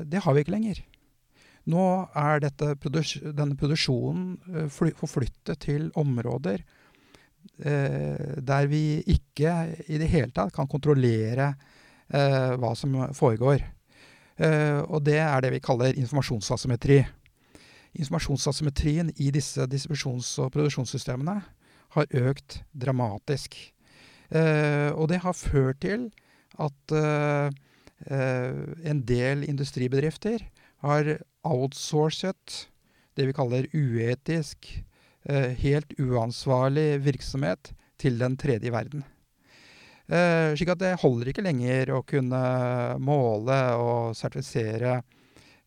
det 0.08 0.24
har 0.24 0.34
vi 0.34 0.40
ikke 0.40 0.56
lenger. 0.56 0.82
Nå 1.70 1.82
er 2.18 2.40
dette, 2.42 2.72
denne 2.74 3.58
produksjonen 3.58 4.32
eh, 4.50 4.66
forflyttet 4.98 5.62
til 5.62 5.90
områder 5.98 6.64
eh, 7.62 8.38
der 8.42 8.66
vi 8.70 9.02
ikke 9.14 9.54
i 9.86 10.00
det 10.00 10.10
hele 10.10 10.32
tatt 10.34 10.54
kan 10.56 10.70
kontrollere 10.70 11.52
eh, 12.10 12.54
hva 12.58 12.74
som 12.78 12.96
foregår. 13.14 13.62
Eh, 14.42 14.80
og 14.88 15.04
det 15.06 15.20
er 15.22 15.44
det 15.44 15.52
vi 15.54 15.62
kaller 15.62 15.98
informasjonsasymmetri. 15.98 17.02
Informasjonsasymmetrien 18.00 19.12
i 19.20 19.30
disse 19.34 19.66
distribusjons- 19.70 20.34
og 20.42 20.52
produksjonssystemene 20.54 21.38
har 21.94 22.16
økt 22.24 22.62
dramatisk. 22.72 23.54
Eh, 24.32 24.90
og 24.96 25.10
det 25.12 25.20
har 25.22 25.36
ført 25.36 25.82
til 25.84 26.08
at 26.58 26.96
eh, 26.96 27.52
en 28.10 29.02
del 29.06 29.44
industribedrifter 29.46 30.42
har 30.82 31.18
outsourcet 31.46 32.66
det 33.14 33.28
vi 33.28 33.36
kaller 33.36 33.68
uetisk, 33.72 34.84
eh, 35.24 35.52
helt 35.62 35.92
uansvarlig 36.00 37.00
virksomhet 37.04 37.72
til 38.00 38.18
den 38.18 38.36
tredje 38.36 38.72
verden. 38.72 39.04
Eh, 40.08 40.52
slik 40.56 40.72
at 40.72 40.80
det 40.82 41.00
holder 41.00 41.30
ikke 41.30 41.44
lenger 41.44 41.92
å 41.94 42.02
kunne 42.04 42.42
måle 43.00 43.58
og 43.78 44.16
sertifisere 44.18 45.02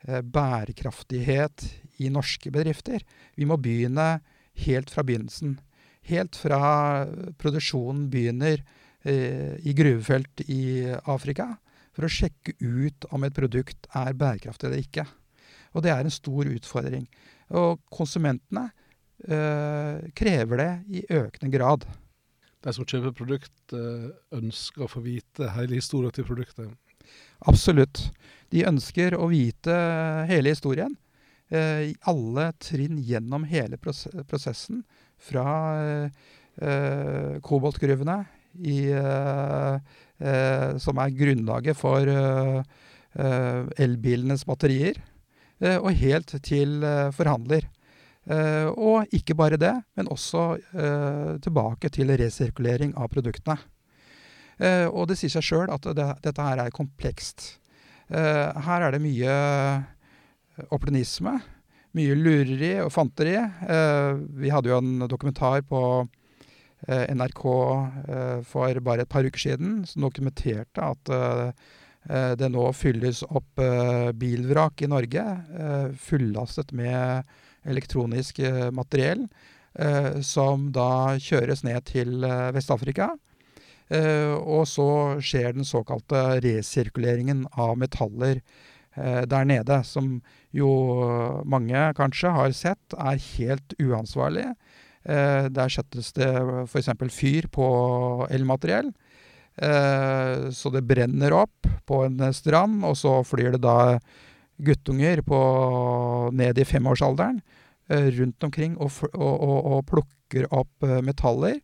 eh, 0.08 0.22
bærekraftighet 0.22 1.68
i 2.04 2.10
norske 2.10 2.52
bedrifter. 2.52 3.02
Vi 3.36 3.46
må 3.46 3.58
begynne 3.58 4.20
helt 4.66 4.92
fra 4.92 5.04
begynnelsen. 5.04 5.60
Helt 6.06 6.36
fra 6.38 7.06
produksjonen 7.42 8.10
begynner 8.14 8.62
i 9.06 9.74
gruvefelt 9.78 10.42
i 10.50 10.82
Afrika, 11.06 11.60
for 11.94 12.08
å 12.08 12.10
sjekke 12.10 12.56
ut 12.58 13.06
om 13.14 13.26
et 13.26 13.36
produkt 13.38 13.86
er 13.94 14.18
bærekraftig 14.18 14.66
eller 14.66 14.82
ikke. 14.82 15.06
Og 15.76 15.84
det 15.84 15.92
er 15.92 16.06
en 16.06 16.14
stor 16.14 16.48
utfordring. 16.48 17.06
Og 17.56 17.82
konsumentene 17.94 18.70
øh, 19.28 20.08
krever 20.18 20.62
det 20.62 20.72
i 20.88 21.06
økende 21.20 21.52
grad. 21.58 21.86
De 22.66 22.74
som 22.74 22.88
kjøper 22.88 23.14
produkt, 23.14 23.74
eh, 23.76 24.10
ønsker 24.40 24.86
å 24.86 24.90
få 24.90 25.04
vite 25.06 25.52
hele 25.54 25.78
historien 25.78 26.16
til 26.16 26.26
produktet? 26.26 26.72
Absolutt. 27.46 28.08
De 28.50 28.66
ønsker 28.66 29.18
å 29.20 29.28
vite 29.30 29.76
hele 30.32 30.56
historien. 30.56 30.96
I 31.54 31.94
alle 32.10 32.48
trinn 32.58 32.98
gjennom 33.06 33.44
hele 33.46 33.78
prosessen. 33.78 34.80
Fra 35.22 35.46
koboltgruvene, 37.46 38.16
som 40.82 41.04
er 41.04 41.14
grunnlaget 41.20 41.78
for 41.78 42.10
elbilenes 43.86 44.48
batterier 44.50 44.98
Eh, 44.98 45.15
og 45.80 45.92
helt 45.96 46.36
til 46.44 46.84
eh, 46.84 47.12
forhandler. 47.16 47.68
Eh, 48.26 48.68
og 48.72 49.14
ikke 49.16 49.38
bare 49.38 49.60
det, 49.62 49.74
men 49.96 50.12
også 50.12 50.58
tilbake 51.44 51.92
til 51.94 52.12
resirkulering 52.18 52.96
av 52.98 53.12
produktene. 53.14 53.58
Og 54.56 55.10
det 55.10 55.18
sier 55.20 55.34
seg 55.34 55.44
sjøl 55.44 55.72
at 55.74 55.84
det, 55.98 56.06
dette 56.24 56.44
her 56.44 56.62
er 56.64 56.72
komplekst. 56.72 57.58
Her 58.08 58.86
er 58.86 58.94
det 58.94 59.02
mye 59.04 59.34
opportunisme, 60.70 61.34
mye 61.92 62.16
lureri 62.16 62.70
og 62.80 62.94
fanteri. 62.96 63.36
Vi 64.40 64.54
hadde 64.54 64.72
jo 64.72 64.78
en 64.80 65.10
dokumentar 65.12 65.60
på 65.68 65.82
NRK 66.88 67.44
for 68.48 68.80
bare 68.88 69.04
et 69.04 69.12
par 69.12 69.28
uker 69.28 69.44
siden 69.44 69.82
som 69.92 70.08
dokumenterte 70.08 70.88
at 70.88 71.12
Eh, 71.12 71.52
det 72.38 72.50
nå 72.54 72.68
fylles 72.78 73.24
opp 73.26 73.62
eh, 73.62 74.12
bilvrak 74.14 74.84
i 74.86 74.90
Norge, 74.92 75.24
eh, 75.60 75.88
fullastet 75.98 76.74
med 76.76 77.24
elektronisk 77.66 78.40
materiell, 78.78 79.26
som 80.24 80.68
da 80.72 81.18
kjøres 81.20 81.66
ned 81.66 81.82
til 81.90 82.22
Vest-Afrika. 82.56 83.08
Og 84.38 84.62
så 84.70 84.86
skjer 85.18 85.58
den 85.58 85.66
såkalte 85.68 86.22
resirkuleringen 86.46 87.42
av 87.52 87.74
metaller 87.82 88.40
der 88.94 89.50
nede, 89.50 89.82
som 89.84 90.22
jo 90.56 90.70
mange 91.44 91.82
kanskje 91.98 92.32
har 92.38 92.56
sett 92.56 92.96
er 92.96 93.20
helt 93.34 93.76
uansvarlig. 93.82 94.46
Der 95.04 95.74
settes 95.74 96.14
det 96.16 96.30
f.eks. 96.70 96.94
fyr 97.18 97.50
på 97.52 97.68
elmateriell. 98.30 98.94
Eh, 99.56 100.50
så 100.52 100.70
det 100.70 100.84
brenner 100.84 101.34
opp 101.36 101.68
på 101.88 102.02
en 102.06 102.34
strand, 102.36 102.84
og 102.84 102.98
så 103.00 103.22
flyr 103.24 103.56
det 103.56 103.64
da 103.64 103.98
guttunger 104.66 105.22
på, 105.24 105.40
ned 106.36 106.60
i 106.60 106.68
femårsalderen 106.68 107.42
eh, 107.92 108.10
rundt 108.20 108.44
omkring 108.44 108.76
og, 108.80 108.92
og, 109.14 109.34
og, 109.34 109.58
og 109.72 109.88
plukker 109.92 110.48
opp 110.52 110.88
eh, 110.88 111.02
metaller. 111.06 111.60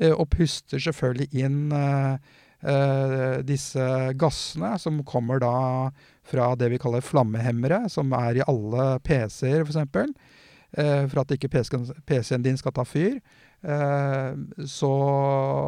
og 0.00 0.30
puster 0.32 0.80
selvfølgelig 0.80 1.28
inn 1.44 1.72
disse 3.44 3.82
gassene 4.16 4.70
som 4.80 5.02
kommer 5.04 5.42
da 5.42 5.90
fra 6.24 6.54
det 6.56 6.70
vi 6.72 6.78
kaller 6.80 7.04
flammehemmere, 7.04 7.82
som 7.92 8.14
er 8.16 8.38
i 8.38 8.46
alle 8.48 8.86
PC-er, 9.04 9.66
f.eks. 9.66 9.76
for 11.12 11.20
at 11.20 11.34
ikke 11.36 11.50
PC-en 11.52 12.46
din 12.46 12.56
skal 12.56 12.72
ta 12.72 12.86
fyr. 12.88 13.20
Eh, 13.60 14.30
så 14.64 14.92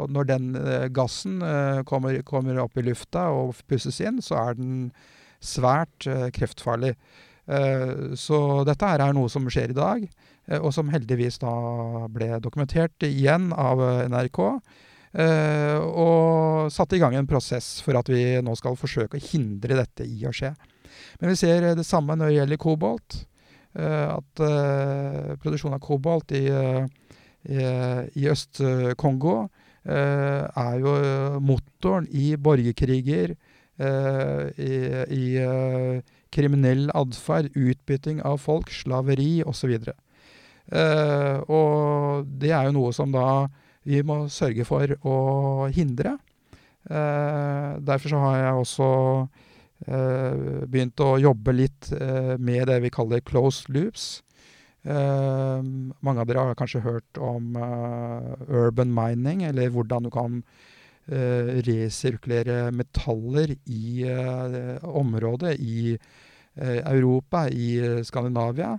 når 0.09 0.29
den 0.31 0.55
eh, 0.57 0.87
gassen 0.89 1.43
eh, 1.45 1.83
kommer, 1.89 2.17
kommer, 2.25 2.57
opp 2.65 2.79
i 2.81 2.87
lufta 2.87 3.27
og 3.37 3.59
pusses 3.69 4.01
inn, 4.01 4.23
så 4.25 4.39
er 4.41 4.57
den 4.61 4.79
svært 5.43 6.07
kreftfarlig. 6.37 6.95
Så 8.15 8.37
dette 8.63 8.87
her 8.87 9.03
er 9.03 9.17
noe 9.17 9.27
som 9.27 9.49
skjer 9.51 9.73
i 9.73 9.75
dag, 9.75 10.05
og 10.63 10.69
som 10.71 10.93
heldigvis 10.93 11.41
da 11.43 11.51
ble 12.15 12.29
dokumentert 12.39 13.03
igjen 13.03 13.49
av 13.51 13.83
NRK. 14.07 14.39
Og 15.91 16.71
satte 16.71 16.95
i 16.95 17.03
gang 17.03 17.19
en 17.19 17.27
prosess 17.27 17.73
for 17.83 17.99
at 17.99 18.07
vi 18.07 18.39
nå 18.47 18.55
skal 18.61 18.79
forsøke 18.79 19.19
å 19.19 19.27
hindre 19.33 19.81
dette 19.83 20.07
i 20.07 20.23
å 20.31 20.31
skje. 20.31 20.53
Men 21.19 21.35
vi 21.35 21.41
ser 21.43 21.73
det 21.75 21.89
samme 21.91 22.15
når 22.15 22.31
det 22.31 22.39
gjelder 22.39 22.63
kobolt. 22.69 23.19
At 23.75 24.47
produksjon 25.43 25.75
av 25.75 25.83
kobolt 25.83 26.39
i 26.39 26.47
i 27.49 28.29
Øst-Kongo 28.31 29.37
eh, 29.85 30.45
er 30.47 30.77
jo 30.79 30.95
motoren 31.43 32.07
i 32.11 32.37
borgerkriger, 32.37 33.35
eh, 33.79 34.45
i, 34.63 34.73
i 35.11 35.25
eh, 35.43 36.03
kriminell 36.33 36.89
atferd, 36.97 37.53
utbytting 37.59 38.23
av 38.25 38.41
folk, 38.43 38.73
slaveri 38.73 39.43
osv. 39.47 39.77
Uh, 40.73 41.43
og 41.53 42.29
det 42.41 42.53
er 42.55 42.69
jo 42.69 42.77
noe 42.79 42.93
som 42.97 43.13
da 43.13 43.47
vi 43.89 44.01
må 44.07 44.23
sørge 44.33 44.65
for 44.65 44.95
å 45.05 45.17
hindre. 45.75 46.17
Uh, 46.89 47.79
derfor 47.85 48.15
så 48.15 48.23
har 48.23 48.39
jeg 48.39 48.61
også 48.63 48.89
uh, 49.27 50.65
begynt 50.71 51.03
å 51.03 51.17
jobbe 51.21 51.57
litt 51.57 51.93
med 52.39 52.69
det 52.71 52.81
vi 52.87 52.95
kaller 52.95 53.25
closed 53.27 53.73
loops. 53.75 54.23
Mange 54.83 56.23
av 56.23 56.27
dere 56.27 56.43
har 56.49 56.57
kanskje 56.59 56.81
hørt 56.83 57.19
om 57.23 57.55
urban 58.51 58.91
mining, 58.91 59.45
eller 59.47 59.71
hvordan 59.71 60.09
du 60.09 60.11
kan 60.11 60.41
resirkulere 61.07 62.73
metaller 62.75 63.55
i 63.71 64.03
området 64.83 65.55
i 65.63 65.95
Europa, 66.59 67.47
i 67.47 68.03
Skandinavia. 68.03 68.73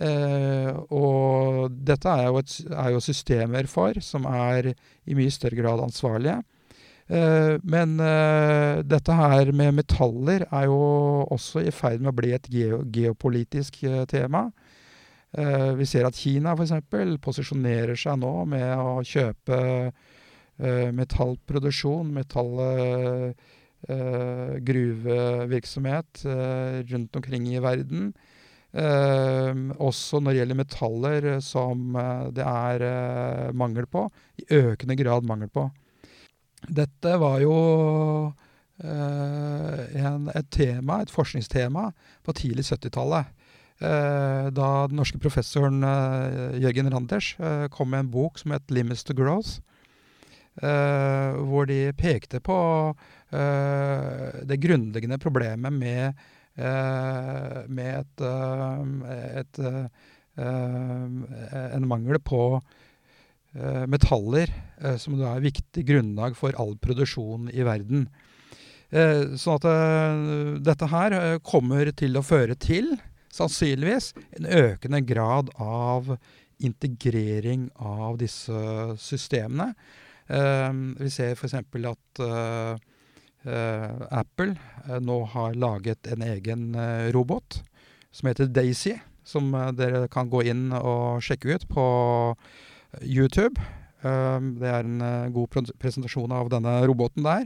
Eh, 0.00 0.70
og 0.94 1.74
dette 1.74 2.08
er 2.08 2.28
jo, 2.30 2.40
et, 2.40 2.54
er 2.70 2.94
jo, 2.94 3.02
systemer 3.04 3.66
for 3.68 3.98
som 4.04 4.24
er 4.30 4.70
i 4.72 5.16
mye 5.18 5.32
større 5.34 5.58
grad 5.58 5.82
ansvarlige. 5.84 6.38
Eh, 7.10 7.56
men 7.66 7.98
eh, 8.00 8.80
dette 8.86 9.16
her 9.18 9.50
med 9.56 9.80
metaller 9.80 10.46
er 10.46 10.68
jo 10.70 10.80
også 11.26 11.66
i 11.66 11.74
ferd 11.74 12.00
med 12.00 12.12
å 12.14 12.18
bli 12.20 12.32
et 12.36 12.48
geo 12.52 12.84
geopolitisk 12.86 13.82
eh, 13.84 14.04
tema. 14.10 14.46
Eh, 15.38 15.72
vi 15.78 15.86
ser 15.86 16.08
at 16.08 16.18
Kina 16.18 16.56
f.eks. 16.56 16.72
posisjonerer 17.22 17.98
seg 17.98 18.18
nå 18.22 18.32
med 18.50 18.72
å 18.78 19.00
kjøpe 19.06 19.60
eh, 19.90 20.90
metallproduksjon, 20.96 22.12
metall 22.16 23.34
gruvevirksomhet 24.60 26.20
rundt 26.90 27.16
omkring 27.16 27.46
i 27.48 27.62
verden. 27.64 28.10
Uh, 28.70 29.72
også 29.82 30.20
når 30.22 30.30
det 30.30 30.38
gjelder 30.38 30.58
metaller 30.60 31.24
eh, 31.26 31.40
som 31.42 31.96
eh, 31.98 32.28
det 32.36 32.44
er 32.46 32.84
eh, 32.86 33.48
mangel 33.50 33.88
på, 33.90 34.04
i 34.38 34.46
økende 34.60 34.94
grad 34.94 35.26
mangel 35.26 35.50
på. 35.50 35.64
Dette 36.68 37.16
var 37.18 37.40
jo 37.42 37.56
eh, 38.84 39.82
en, 40.04 40.30
et 40.30 40.50
tema, 40.54 41.00
et 41.02 41.10
forskningstema, 41.10 41.88
på 42.22 42.36
tidlig 42.38 42.68
70-tallet. 42.68 43.34
Eh, 43.80 44.50
da 44.52 44.68
den 44.90 45.00
norske 45.00 45.18
professoren 45.18 45.80
Jørgen 46.60 46.92
Randers 46.92 47.32
kom 47.72 47.90
med 47.90 48.04
en 48.04 48.12
bok 48.12 48.38
som 48.38 48.52
het 48.52 48.68
'Limits 48.68 49.04
to 49.04 49.14
Growth'. 49.14 49.60
hvor 50.60 51.66
de 51.66 51.92
pekte 51.96 52.40
på 52.40 52.94
det 53.30 54.60
grunnleggende 54.60 55.16
problemet 55.16 55.72
med 55.72 56.14
Eh, 56.60 57.64
med 57.70 58.00
et, 58.00 58.20
eh, 58.20 59.40
et, 59.40 59.58
eh, 59.58 59.86
en 61.74 61.88
mangel 61.88 62.18
på 62.20 62.60
metaller, 63.90 64.46
som 65.02 65.18
da 65.18 65.32
er 65.34 65.42
viktig 65.42 65.82
grunnlag 65.82 66.36
for 66.38 66.54
all 66.54 66.76
produksjon 66.78 67.50
i 67.50 67.64
verden. 67.66 68.06
Sånn 68.94 69.58
at 69.58 69.66
dette 70.62 70.86
her 70.92 71.10
kommer 71.42 71.90
til 71.90 72.14
å 72.14 72.22
føre 72.22 72.54
til, 72.54 72.94
sannsynligvis, 73.32 74.12
en 74.38 74.46
økende 74.60 75.00
grad 75.06 75.50
av 75.60 76.14
integrering 76.60 77.70
av 77.78 78.18
disse 78.20 78.62
systemene. 79.00 79.72
Vi 80.28 81.08
ser 81.10 81.32
f.eks. 81.32 81.54
at 81.56 82.22
Eh, 83.42 83.92
Apple 84.10 84.54
eh, 84.84 84.98
nå 85.00 85.22
har 85.32 85.54
laget 85.54 86.06
en 86.12 86.22
egen 86.22 86.76
robot 87.12 87.62
som 88.12 88.28
heter 88.28 88.50
Daisy, 88.52 88.98
som 89.24 89.52
dere 89.78 90.08
kan 90.12 90.28
gå 90.28 90.42
inn 90.50 90.72
og 90.76 91.22
sjekke 91.24 91.54
ut 91.54 91.68
på 91.70 91.84
YouTube. 93.00 93.60
Det 94.02 94.66
er 94.66 94.82
en 94.82 95.30
god 95.30 95.68
presentasjon 95.78 96.32
av 96.34 96.48
denne 96.50 96.72
roboten 96.88 97.22
der, 97.22 97.44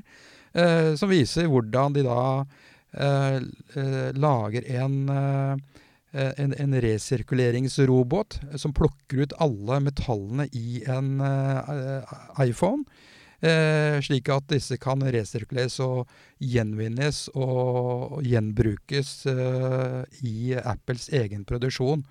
som 0.97 1.11
viser 1.11 1.51
hvordan 1.51 1.97
de 1.97 2.05
da 2.07 2.47
lager 4.15 4.67
en 4.81 4.95
en, 6.15 6.53
en, 6.55 6.75
resirkuleringsrobot 6.79 8.37
som 8.55 8.71
plukker 8.71 9.25
ut 9.25 9.33
alle 9.43 9.81
metallene 9.83 10.45
i 10.55 10.85
en 10.87 11.17
uh, 11.19 12.13
iPhone. 12.39 12.85
Eh, 13.45 13.99
slik 14.01 14.31
at 14.33 14.47
disse 14.49 14.79
kan 14.81 15.03
resirkuleres 15.03 15.77
og 15.85 16.09
gjenvinnes 16.41 17.27
og 17.37 18.23
gjenbrukes 18.25 19.11
eh, 19.29 20.01
i 20.25 20.55
Apples 20.57 21.11
egen 21.13 21.45
produksjon. 21.45 22.07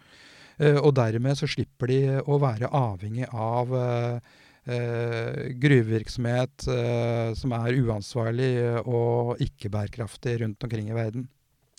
Eh, 0.62 0.78
og 0.78 0.94
dermed 1.00 1.40
så 1.40 1.50
slipper 1.50 1.90
de 1.90 2.02
å 2.22 2.38
være 2.44 2.70
avhengig 2.70 3.32
av 3.32 3.74
gruvevirksomhet 4.64 6.64
som 7.36 7.56
er 7.58 7.80
uansvarlig 7.84 8.54
og 8.88 9.42
ikke 9.44 9.68
bærekraftig 9.74 10.38
rundt 10.40 10.64
omkring 10.64 10.88
i 10.88 10.96
verden. 10.96 11.26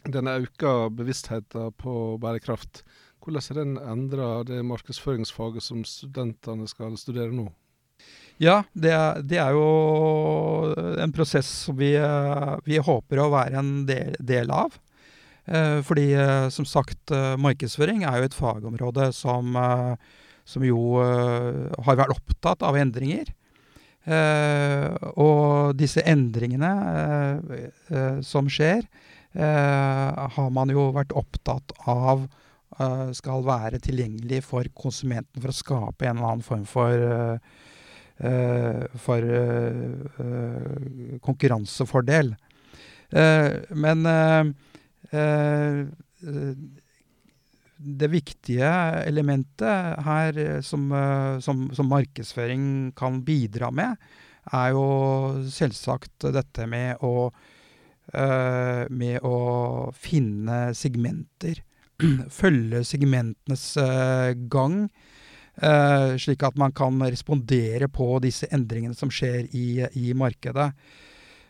Den 0.04 0.28
auka 0.28 0.90
bevisstheten 0.92 1.72
på 1.80 2.18
bærekraft, 2.20 2.82
hvordan 3.24 3.48
har 3.48 3.60
den 3.62 3.72
endra 3.80 4.28
det 4.44 4.60
markedsføringsfaget 4.68 5.64
som 5.64 5.80
studentene 5.88 6.68
skal 6.68 7.00
studere 7.00 7.32
nå? 7.32 7.48
Ja, 8.42 8.64
det, 8.74 8.94
det, 9.30 9.38
er 9.38 9.54
jo 9.54 10.74
en 11.00 11.12
prosess 11.14 11.46
som 11.66 11.76
vi, 11.78 11.92
vi 12.66 12.80
håper 12.82 13.22
å 13.22 13.30
være 13.32 13.60
en 13.62 13.76
del, 13.88 14.16
del 14.18 14.50
av. 14.52 14.74
Eh, 15.44 15.80
fordi, 15.84 16.12
eh, 16.16 16.48
som 16.48 16.64
sagt, 16.64 17.10
eh, 17.10 17.36
markedsføring 17.36 18.04
er 18.04 18.18
jo 18.18 18.28
et 18.28 18.36
fagområde 18.36 19.10
som, 19.12 19.56
som 20.44 20.64
jo 20.66 21.00
har 21.00 21.96
vært 21.96 22.14
opptatt 22.14 22.62
av 22.66 22.76
endringer. 22.76 23.24
og 25.16 25.72
disse 25.80 26.02
endringene 26.04 26.72
som 28.22 28.48
skjer, 28.52 28.84
har 29.34 30.50
man 30.52 30.70
jo 30.70 30.92
vært 30.92 31.12
opptatt 31.16 31.72
av 31.88 32.28
skal 33.16 33.44
være 33.46 33.80
tilgjengelig 33.80 34.42
for 34.44 34.68
konsumenten 34.76 35.40
for 35.40 35.48
å 35.48 35.56
skape 35.56 36.04
en 36.04 36.18
eller 36.18 36.28
annen 36.34 36.44
form 36.44 36.66
for 36.68 37.40
Eh, 38.16 38.84
for 38.94 39.18
eh, 39.18 41.18
konkurransefordel. 41.20 42.36
Eh, 43.10 43.52
men 43.70 44.06
det 47.76 48.10
viktige 48.12 48.68
elementet 49.04 49.98
her 50.06 50.38
som, 50.62 50.86
som, 51.42 51.66
som, 51.74 51.90
markedsføring 51.90 52.92
kan 52.96 53.22
bidra 53.26 53.70
med, 53.74 53.96
er 54.52 54.70
jo 54.76 54.86
selvsagt 55.50 56.28
dette 56.34 56.66
med 56.70 57.02
å, 57.04 57.30
med 58.92 59.24
å 59.24 59.38
finne 59.96 60.68
segmenter. 60.76 61.62
Følge 62.40 62.84
segmentenes 62.86 63.66
gang 64.52 64.84
slik 66.18 66.42
at 66.42 66.56
man 66.58 66.72
kan 66.74 66.98
respondere 67.06 67.86
på 67.86 68.18
disse 68.22 68.48
endringene 68.50 68.96
som 68.98 69.10
skjer 69.12 69.46
i, 69.54 69.84
i 69.94 70.10
markedet. 70.18 70.72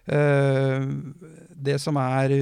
Det 0.05 1.79
som 1.81 1.97
er 1.97 2.35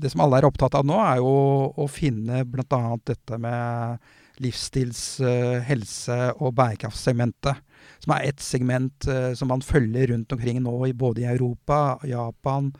Det 0.00 0.10
som 0.12 0.22
alle 0.24 0.40
er 0.40 0.48
opptatt 0.48 0.76
av 0.78 0.86
nå, 0.88 0.96
er 1.00 1.20
jo 1.20 1.32
å 1.76 1.86
finne 1.90 2.44
bl.a. 2.48 2.80
dette 3.04 3.38
med 3.40 3.98
livsstils-, 4.42 5.20
uh, 5.24 5.60
helse- 5.66 6.32
og 6.38 6.54
bærekraftsegmentet. 6.58 7.60
Som 8.02 8.14
er 8.16 8.28
ett 8.30 8.42
segment 8.42 9.06
som 9.38 9.50
man 9.50 9.60
følger 9.62 10.08
rundt 10.10 10.32
omkring 10.34 10.56
nå, 10.62 10.74
både 10.98 11.22
i 11.22 11.28
Europa, 11.30 11.98
Japan, 12.06 12.72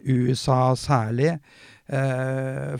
USA 0.00 0.72
særlig. 0.76 1.34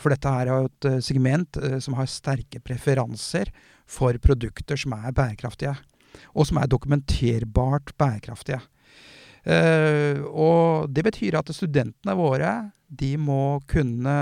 for 0.01 0.09
dette 0.09 0.29
er 0.29 0.49
jo 0.49 0.69
et 0.69 0.87
segment 1.05 1.57
som 1.83 1.93
har 1.99 2.09
sterke 2.09 2.61
preferanser 2.63 3.51
for 3.85 4.17
produkter 4.23 4.79
som 4.79 4.95
er 4.97 5.13
bærekraftige, 5.13 5.75
og 6.33 6.47
som 6.47 6.57
er 6.57 6.71
dokumenterbart 6.71 7.93
bærekraftige. 7.99 8.61
Uh, 9.41 10.21
og 10.29 10.91
det 10.93 11.01
betyr 11.07 11.39
at 11.39 11.49
studentene 11.55 12.13
våre 12.17 12.51
de 12.87 13.15
må 13.17 13.59
kunne 13.71 14.15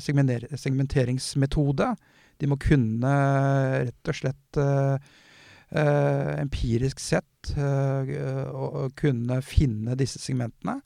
segmenteringsmetode. 0.00 1.90
De 2.40 2.48
må 2.48 2.56
kunne 2.60 3.14
rett 3.86 4.10
og 4.12 4.16
slett 4.16 4.60
uh, 4.62 4.96
uh, 4.96 6.32
empirisk 6.40 7.02
sett 7.02 7.52
uh, 7.58 8.88
kunne 8.96 9.40
finne 9.44 9.98
disse 9.98 10.22
segmentene 10.22 10.80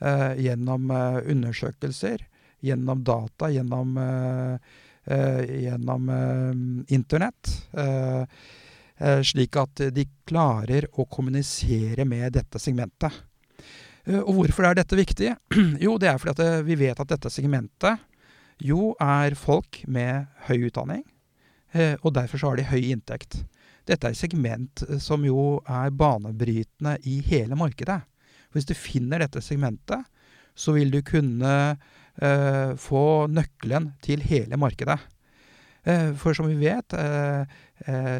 gjennom 0.00 0.88
undersøkelser, 0.88 2.22
gjennom 2.64 3.02
data, 3.04 3.50
gjennom 3.52 3.98
uh, 4.00 4.56
Eh, 5.04 5.60
gjennom 5.62 6.08
eh, 6.08 6.94
Internett. 6.94 7.68
Eh, 7.72 8.22
slik 9.24 9.56
at 9.56 9.80
de 9.96 10.04
klarer 10.28 10.84
å 10.92 11.06
kommunisere 11.08 12.04
med 12.04 12.34
dette 12.36 12.60
segmentet. 12.60 13.14
Og 14.10 14.32
hvorfor 14.36 14.66
er 14.68 14.76
dette 14.76 14.98
viktig? 14.98 15.30
Jo, 15.84 15.94
det 16.00 16.10
er 16.10 16.20
fordi 16.20 16.48
vi 16.66 16.76
vet 16.82 17.00
at 17.00 17.08
dette 17.08 17.32
segmentet 17.32 18.02
jo 18.60 18.90
er 19.00 19.36
folk 19.40 19.80
med 19.88 20.28
høy 20.48 20.66
utdanning, 20.68 21.00
og 22.04 22.12
derfor 22.12 22.40
så 22.42 22.50
har 22.50 22.60
de 22.60 22.68
høy 22.68 22.90
inntekt. 22.92 23.38
Dette 23.88 24.06
er 24.06 24.14
et 24.14 24.20
segment 24.20 24.82
som 25.02 25.24
jo 25.26 25.60
er 25.64 25.90
banebrytende 25.90 26.98
i 27.08 27.20
hele 27.26 27.56
markedet. 27.58 28.02
Hvis 28.54 28.68
du 28.68 28.74
finner 28.76 29.22
dette 29.22 29.42
segmentet, 29.42 30.04
så 30.54 30.74
vil 30.76 30.90
du 30.92 31.00
kunne 31.06 31.54
eh, 31.70 32.72
få 32.78 33.04
nøkkelen 33.30 33.92
til 34.04 34.22
hele 34.26 34.58
markedet. 34.60 34.98
For 36.20 36.36
som 36.36 36.48
vi 36.50 36.58
vet, 36.60 36.94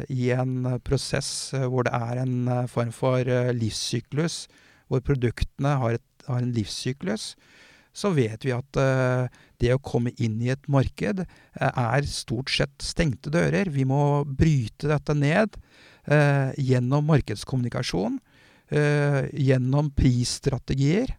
i 0.09 0.29
en 0.35 0.65
prosess 0.85 1.51
hvor 1.53 1.85
det 1.87 1.93
er 1.93 2.21
en 2.23 2.49
form 2.71 2.91
for 2.95 3.27
livssyklus, 3.55 4.47
hvor 4.91 5.03
produktene 5.05 5.75
har, 5.79 5.99
et, 5.99 6.25
har 6.27 6.41
en 6.41 6.53
livssyklus, 6.55 7.35
så 7.93 8.11
vet 8.15 8.43
vi 8.47 8.53
at 8.55 8.81
det 9.61 9.71
å 9.75 9.81
komme 9.83 10.13
inn 10.17 10.39
i 10.43 10.51
et 10.53 10.67
marked 10.71 11.23
er 11.23 12.09
stort 12.09 12.51
sett 12.51 12.83
stengte 12.83 13.31
dører. 13.33 13.71
Vi 13.71 13.85
må 13.87 14.23
bryte 14.25 14.89
dette 14.91 15.15
ned 15.15 15.57
gjennom 16.57 17.07
markedskommunikasjon, 17.11 18.19
gjennom 18.71 19.91
prisstrategier. 19.95 21.11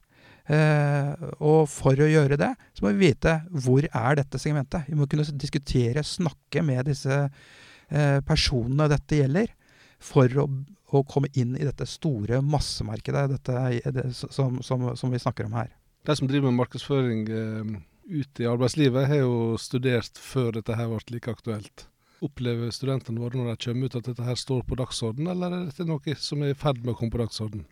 Uh, 0.52 1.14
og 1.40 1.62
for 1.70 1.96
å 1.96 2.08
gjøre 2.10 2.36
det, 2.36 2.50
så 2.76 2.84
må 2.84 2.92
vi 2.92 3.08
vite 3.08 3.38
hvor 3.64 3.86
er 3.86 4.18
dette 4.18 4.40
segmentet. 4.42 4.88
Vi 4.90 4.98
må 4.98 5.06
kunne 5.08 5.24
diskutere, 5.40 6.04
snakke 6.04 6.64
med 6.66 6.90
disse 6.90 7.16
uh, 7.24 8.18
personene 8.28 8.90
dette 8.92 9.22
gjelder, 9.22 9.54
for 10.02 10.42
å, 10.42 10.44
å, 10.92 11.04
komme 11.08 11.30
inn 11.38 11.54
i 11.56 11.64
dette 11.64 11.86
store 11.88 12.42
massemarkedet 12.44 13.28
dette, 13.30 13.62
det, 13.94 14.08
som, 14.18 14.58
som, 14.66 14.90
som, 14.98 15.14
vi 15.14 15.22
snakker 15.22 15.48
om 15.48 15.56
her. 15.56 15.70
De 16.04 16.16
som 16.18 16.28
driver 16.28 16.50
med 16.50 16.58
markedsføring 16.64 17.24
uh, 17.30 17.72
ute 18.10 18.44
i 18.44 18.50
arbeidslivet, 18.50 19.08
har 19.08 19.22
jo 19.22 19.56
studert 19.62 20.20
før 20.20 20.58
dette 20.58 20.76
her 20.76 20.90
ble 20.90 21.16
like 21.16 21.32
aktuelt. 21.32 21.86
Opplever 22.22 22.74
studentene 22.74 23.22
våre 23.22 23.38
når 23.38 23.54
de 23.54 23.70
kommer 23.70 23.88
ut 23.88 23.96
at 23.98 24.10
dette 24.10 24.26
her 24.26 24.36
står 24.38 24.66
på 24.68 24.76
dagsorden, 24.78 25.32
eller 25.32 25.54
er 25.54 25.70
dette 25.70 25.88
noe 25.88 26.18
som 26.20 26.44
er 26.44 26.52
i 26.52 26.58
ferd 26.58 26.82
med 26.84 26.92
å 26.92 26.98
komme 26.98 27.14
på 27.14 27.22
dagsorden? 27.22 27.64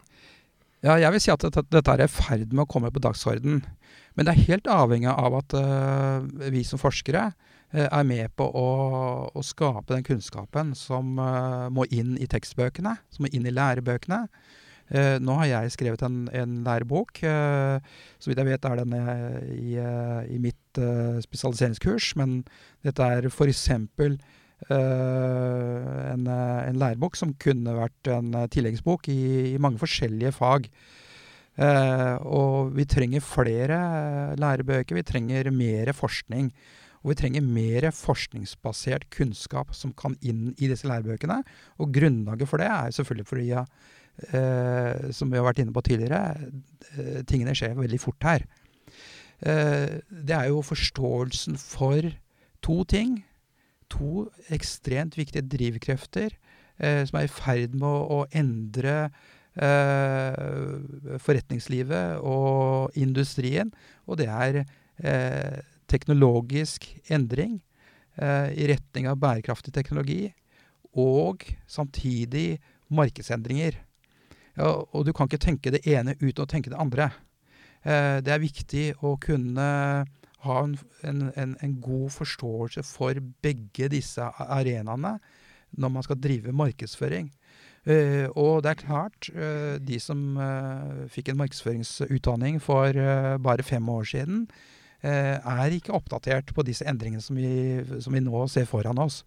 Ja, 0.81 0.95
jeg 0.97 1.13
vil 1.13 1.21
si 1.21 1.29
at 1.33 1.45
dette, 1.45 1.93
er 1.93 2.01
i 2.01 2.09
ferd 2.09 2.55
med 2.55 2.65
å 2.65 2.71
komme 2.71 2.89
på 2.93 3.03
dagsorden. 3.05 3.61
Men 4.17 4.27
det 4.27 4.33
er 4.33 4.47
helt 4.49 4.71
avhengig 4.73 5.11
av 5.13 5.37
at 5.37 5.55
uh, 5.57 6.25
vi 6.53 6.63
som 6.65 6.81
forskere 6.81 7.27
uh, 7.31 7.85
er 7.85 8.07
med 8.09 8.33
på 8.41 8.47
å, 8.49 8.71
å, 9.29 9.45
skape 9.45 9.93
den 9.93 10.07
kunnskapen 10.07 10.73
som 10.79 11.21
uh, 11.21 11.69
må 11.69 11.85
inn 11.93 12.17
i 12.17 12.29
tekstbøkene, 12.31 12.97
som 13.13 13.27
må 13.27 13.33
inn 13.33 13.49
i 13.49 13.55
lærebøkene. 13.55 14.25
nå 15.23 15.35
har 15.39 15.47
jeg 15.47 15.71
skrevet 15.71 16.01
en, 16.03 16.25
en 16.35 16.55
lærebok. 16.67 17.21
så 17.23 18.27
vidt 18.27 18.41
jeg 18.43 18.49
vet 18.49 18.65
er 18.67 18.81
den 18.81 18.97
i, 19.55 19.77
i 20.35 20.39
mitt 20.43 20.81
spesialiseringskurs. 21.23 22.17
Men 22.19 22.41
dette 22.83 23.07
er 23.07 23.29
f.eks. 23.31 23.69
Uh, 24.67 25.70
en, 26.13 26.27
eh, 26.27 26.69
en, 26.69 26.81
lærebok 26.81 27.17
som 27.19 27.35
kunne 27.41 27.77
vært 27.77 28.11
en 28.13 28.35
eh, 28.35 28.49
tilleggsbok 28.53 29.09
i, 29.13 29.21
i 29.55 29.61
mange 29.63 29.81
forskjellige 29.83 30.35
fag. 30.37 30.69
Eh, 31.61 32.17
og 32.25 32.75
vi 32.77 32.87
trenger 32.89 33.25
flere 33.25 33.79
lærebøker, 34.41 34.97
vi 34.97 35.07
trenger 35.07 35.51
mer 35.55 35.93
forskning. 35.97 36.51
Og 37.01 37.15
vi 37.15 37.17
trenger 37.17 37.45
mer 37.45 37.87
forskningsbasert 37.97 39.07
kunnskap 39.15 39.73
som 39.73 39.95
kan 39.97 40.19
inn 40.21 40.51
i 40.59 40.69
disse 40.69 40.89
lærebøkene. 40.89 41.41
Og 41.81 41.95
grunnlaget 41.97 42.49
for 42.51 42.61
det 42.61 42.69
er 42.69 42.93
selvfølgelig 42.93 43.29
fordi, 43.29 43.47
ja, 43.55 43.65
eh, 44.37 45.09
som 45.17 45.33
vi 45.33 45.41
har 45.41 45.49
vært 45.49 45.63
inne 45.65 45.73
på 45.73 45.85
tidligere, 45.87 46.51
tingene 47.31 47.57
skjer 47.57 47.79
veldig 47.79 48.01
fort 48.03 48.27
her. 48.27 48.45
det 49.41 50.35
er 50.37 50.49
jo 50.51 50.61
forståelsen 50.61 51.57
for 51.57 52.05
to 52.61 52.83
ting 52.85 53.23
to 53.91 54.29
ekstremt 54.55 55.19
viktige 55.19 55.47
drivkrefter 55.51 56.33
eh, 56.79 57.03
som 57.09 57.19
er 57.21 57.27
i 57.27 57.33
ferd 57.33 57.77
med 57.77 57.89
å, 57.89 58.21
å 58.21 58.29
endre 58.37 58.97
eh, 59.61 61.19
forretningslivet 61.23 62.21
og 62.23 62.97
industrien. 62.99 63.73
Og 64.07 64.21
det 64.21 64.29
er 64.31 64.63
eh, 64.63 65.61
teknologisk 65.91 66.87
endring 67.11 67.59
eh, 68.17 68.51
i 68.55 68.69
retning 68.71 69.11
av 69.11 69.21
bærekraftig 69.23 69.75
teknologi. 69.75 70.29
Og 70.99 71.45
samtidig 71.71 72.61
markedsendringer. 72.91 73.77
Ja, 74.59 74.73
og 74.83 75.05
du 75.07 75.13
kan 75.15 75.29
ikke 75.31 75.43
tenke 75.43 75.73
det 75.73 75.85
ene 75.89 76.17
uten 76.19 76.43
å 76.43 76.49
tenke 76.51 76.73
det 76.73 76.81
andre. 76.81 77.11
Eh, 77.83 78.19
det 78.25 78.35
er 78.35 78.43
viktig 78.43 78.87
å 79.07 79.15
kunne 79.23 79.69
ha 80.45 80.63
en, 80.65 80.77
en, 81.37 81.57
en, 81.61 81.77
god 81.83 82.11
forståelse 82.15 82.85
for 82.87 83.19
begge 83.43 83.91
disse 83.93 84.25
arenaene 84.41 85.19
når 85.71 85.93
man 85.95 86.03
skal 86.07 86.19
drive 86.19 86.53
markedsføring. 86.57 87.31
Uh, 87.89 88.29
og 88.37 88.61
det 88.65 88.75
er 88.75 88.81
klart, 88.83 89.31
uh, 89.33 89.77
de 89.81 89.97
som 90.03 90.37
uh, 90.37 91.07
fikk 91.09 91.31
en 91.31 91.39
markedsføringsutdanning 91.41 92.59
for 92.61 92.97
bare 93.41 93.65
fem 93.65 93.89
år 93.89 94.05
siden, 94.15 94.45
er 95.01 95.73
ikke 95.73 95.95
oppdatert 95.97 96.51
på 96.53 96.61
disse 96.61 96.85
endringene 96.85 97.23
som 97.25 97.39
vi, 97.41 97.81
som 98.05 98.13
vi 98.13 98.21
nå 98.21 98.43
ser 98.53 98.67
foran 98.69 98.99
oss. 99.01 99.23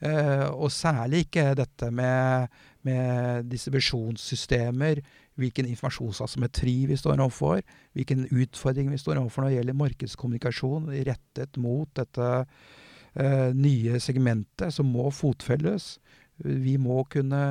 og 0.00 0.72
særlig 0.72 1.26
ikke 1.26 1.54
dette 1.54 1.90
med, 1.92 2.48
med 2.82 3.44
distribusjonssystemer, 3.52 5.02
hvilken 5.40 5.68
informasjonsasymmetri 5.70 6.76
vi 6.90 6.98
står 6.98 7.18
overfor, 7.18 7.62
hvilken 7.96 8.26
utfordring 8.30 8.92
vi 8.92 9.00
står 9.00 9.20
overfor 9.20 9.44
når 9.44 9.52
det 9.52 9.58
gjelder 9.58 9.80
markedskommunikasjon 9.80 10.90
rettet 11.08 11.58
mot 11.60 11.90
dette 11.98 12.30
eh, 12.38 13.50
nye 13.56 14.00
segmentet 14.02 14.74
som 14.74 14.90
må 14.90 15.08
fotfelles. 15.14 15.96
Vi 16.44 16.76
må 16.82 17.02
kunne, 17.10 17.42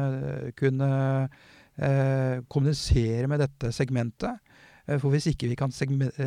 kunne 0.59 0.91
eh, 1.75 2.39
kommunisere 2.47 3.29
med 3.31 3.43
dette 3.43 3.71
segmentet. 3.75 4.39
Uh, 4.83 4.97
for 4.99 5.13
hvis 5.13 5.29
ikke 5.31 5.47
vi 5.47 5.55
kan, 5.55 5.71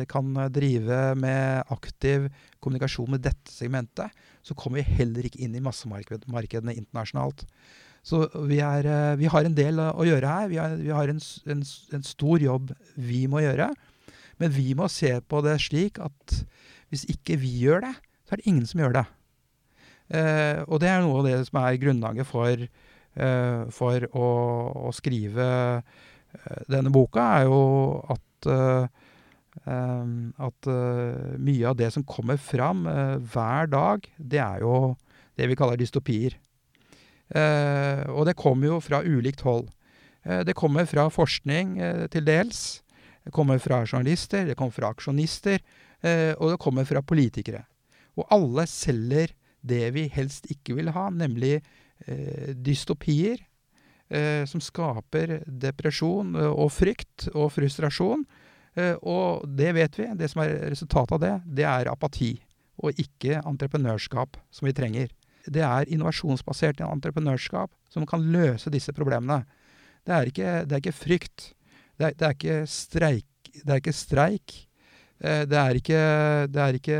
kan, 0.09 0.31
drive 0.53 1.01
med 1.21 1.73
aktiv 1.73 2.25
kommunikasjon 2.57 3.11
med 3.13 3.21
dette 3.27 3.53
segmentet, 3.53 4.09
så 4.41 4.57
kommer 4.57 4.81
vi 4.81 4.97
heller 4.97 5.27
ikke 5.27 5.43
inn 5.45 5.55
i 5.57 5.61
massemarkedene 5.61 6.73
internasjonalt. 6.73 7.45
Så 8.07 8.23
vi, 8.47 8.61
er, 8.63 8.87
eh, 8.87 9.17
vi, 9.19 9.27
har 9.31 9.43
en 9.43 9.57
del 9.57 9.81
å 9.83 10.05
gjøre 10.07 10.31
her. 10.31 10.47
Vi 10.51 10.59
har, 10.61 10.77
vi 10.79 10.93
har 10.95 11.11
en, 11.11 11.19
en, 11.51 11.63
en, 11.97 12.05
stor 12.07 12.43
jobb 12.43 12.71
vi 12.95 13.25
må 13.27 13.43
gjøre. 13.43 13.71
Men 14.39 14.53
vi 14.53 14.71
må 14.77 14.87
se 14.91 15.17
på 15.27 15.41
det 15.43 15.57
slik 15.65 15.99
at 16.03 16.41
hvis 16.93 17.03
ikke 17.11 17.35
vi 17.41 17.51
gjør 17.65 17.83
det, 17.83 17.95
så 18.23 18.35
er 18.35 18.41
det 18.41 18.51
ingen 18.51 18.67
som 18.69 18.83
gjør 18.83 18.99
det. 19.01 19.07
Eh, 20.07 20.61
og 20.67 20.79
det 20.79 20.91
er 20.91 21.03
noe 21.03 21.19
av 21.19 21.27
det 21.27 21.39
som 21.49 21.59
er 21.59 21.81
grunnlaget 21.81 22.29
for, 22.29 22.63
eh, 22.63 23.61
for 23.75 24.07
å, 24.13 24.29
å, 24.87 24.93
skrive 24.95 25.47
eh, 25.75 26.63
denne 26.71 26.93
boka, 26.93 27.25
er 27.41 27.49
jo 27.49 27.59
at 28.15 28.49
eh, 28.53 29.03
eh, 29.65 30.15
at 30.47 30.71
mye 31.43 31.67
av 31.67 31.75
det 31.79 31.91
som 31.95 32.07
kommer 32.07 32.39
fram 32.39 32.85
hver 33.33 33.71
dag, 33.73 34.07
det 34.15 34.43
er 34.43 34.63
jo 34.63 34.95
det 35.37 35.49
vi 35.51 35.57
kaller 35.59 35.79
dystopier. 35.79 36.37
Eh, 37.35 38.03
og 38.13 38.27
det 38.27 38.37
kommer 38.39 38.71
jo 38.71 38.81
fra 38.83 39.01
ulikt 39.03 39.43
hold. 39.47 39.67
Eh, 40.23 40.43
det 40.47 40.55
kommer 40.57 40.87
fra 40.87 41.07
forskning 41.11 41.77
eh, 41.79 42.05
til 42.13 42.27
dels. 42.27 42.81
Det 43.27 43.33
kommer 43.35 43.59
fra 43.59 43.81
journalister, 43.83 44.45
det 44.47 44.55
kommer 44.55 44.71
fra 44.71 44.93
aksjonister, 44.93 45.59
og 46.39 46.51
det 46.53 46.59
kommer 46.63 46.85
fra 46.87 47.01
politikere. 47.03 47.65
Og 48.15 48.29
alle 48.31 48.63
selger 48.71 49.33
det 49.67 49.89
vi 49.91 50.05
helst 50.13 50.45
ikke 50.53 50.77
vil 50.77 50.93
ha, 50.95 51.09
nemlig 51.11 51.57
dystopier 52.55 53.41
som 54.47 54.63
skaper 54.63 55.41
depresjon 55.43 56.37
og 56.39 56.71
frykt 56.71 57.27
og 57.33 57.49
frustrasjon. 57.57 58.23
og 59.01 59.43
det 59.59 59.73
vet 59.75 59.99
vi. 59.99 60.07
Det 60.15 60.31
som 60.31 60.45
er 60.45 60.55
resultatet 60.71 61.17
av 61.17 61.19
det, 61.25 61.35
det 61.59 61.67
er 61.67 61.91
apati, 61.91 62.37
og 62.79 62.95
ikke 62.95 63.41
entreprenørskap, 63.43 64.39
som 64.47 64.71
vi 64.71 64.77
trenger 64.77 65.11
det 65.53 65.63
er 65.63 65.89
innovasjonsbasert 65.91 66.81
entreprenørskap 66.85 67.71
som 67.91 68.05
kan 68.09 68.25
løse 68.33 68.71
disse 68.73 68.93
problemene. 68.95 69.43
Det 70.07 70.15
er 70.15 70.31
ikke, 70.31 70.51
det 70.67 70.75
er 70.75 70.83
ikke 70.83 70.95
frykt. 70.95 71.51
Det 71.97 72.05
er, 72.09 72.15
det 72.15 72.25
er, 72.27 72.35
ikke 72.37 72.59
streik. 72.71 73.51
Det 73.57 73.73
er 73.73 73.81
ikke 73.81 73.95
streik. 73.95 74.55
Eh, 75.19 75.43
det 75.49 75.57
er 75.57 75.79
ikke, 75.79 76.01
det 76.53 76.61
er 76.61 76.77
ikke 76.77 76.99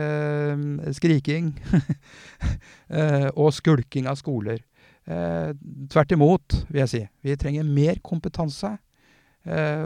mm, 0.57 0.79
skriking 0.97 1.51
eh, 2.89 3.29
og 3.36 3.53
skulking 3.53 4.10
av 4.10 4.17
skoler. 4.19 4.63
Eh, 5.07 5.53
tvert 5.93 6.15
imot, 6.15 6.57
vil 6.67 6.83
jeg 6.83 6.93
si. 6.93 7.03
Vi 7.23 7.38
trenger 7.39 7.67
mer 7.67 8.01
kompetanse. 8.03 8.77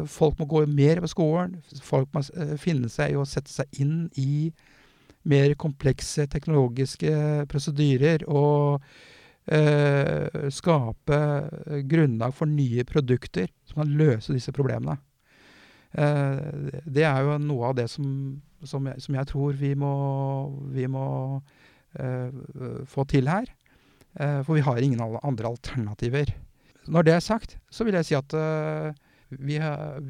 Folk 0.10 0.39
må 0.39 0.47
gå 0.50 0.63
mer 0.65 0.97
på 1.04 1.08
skolen. 1.12 1.52
Folk 1.86 2.08
må 2.15 2.24
finne 2.58 2.88
seg 2.89 3.12
i 3.13 3.17
å 3.19 3.28
sette 3.30 3.52
seg 3.54 3.82
inn 3.84 4.08
i 4.17 4.47
mer 5.30 5.54
komplekse 5.60 6.26
teknologiske 6.32 7.14
prosedyrer 7.52 8.26
og 8.30 8.82
eh, 9.46 10.50
skape 10.54 11.20
grunnlag 11.90 12.36
for 12.38 12.50
nye 12.50 12.86
produkter 12.88 13.52
som 13.70 13.84
kan 13.84 13.96
løse 14.00 14.34
disse 14.36 14.54
problemene. 14.56 14.98
Eh, 15.92 16.82
det 16.86 17.06
er 17.08 17.26
jo 17.26 17.38
noe 17.44 17.72
av 17.72 17.78
det 17.80 17.88
som, 17.92 18.06
som, 18.64 18.88
jeg, 18.90 19.04
som 19.04 19.18
jeg, 19.20 19.30
tror 19.32 19.58
vi 19.60 19.74
må, 19.78 19.96
vi 20.74 20.88
må 20.90 21.08
eh, 22.00 22.30
få 22.90 23.06
til 23.12 23.30
her. 23.32 23.50
Eh, 24.20 24.40
for 24.44 24.58
vi 24.58 24.66
har 24.66 24.82
ingen 24.82 25.02
andre 25.02 25.54
alternativer. 25.54 26.34
Når 26.88 27.08
det 27.08 27.14
er 27.14 27.24
sagt, 27.24 27.58
så 27.70 27.86
vil 27.86 27.96
jeg 28.00 28.10
si 28.10 28.18
at 28.18 28.34
eh, 28.36 28.92
vi, 29.30 29.60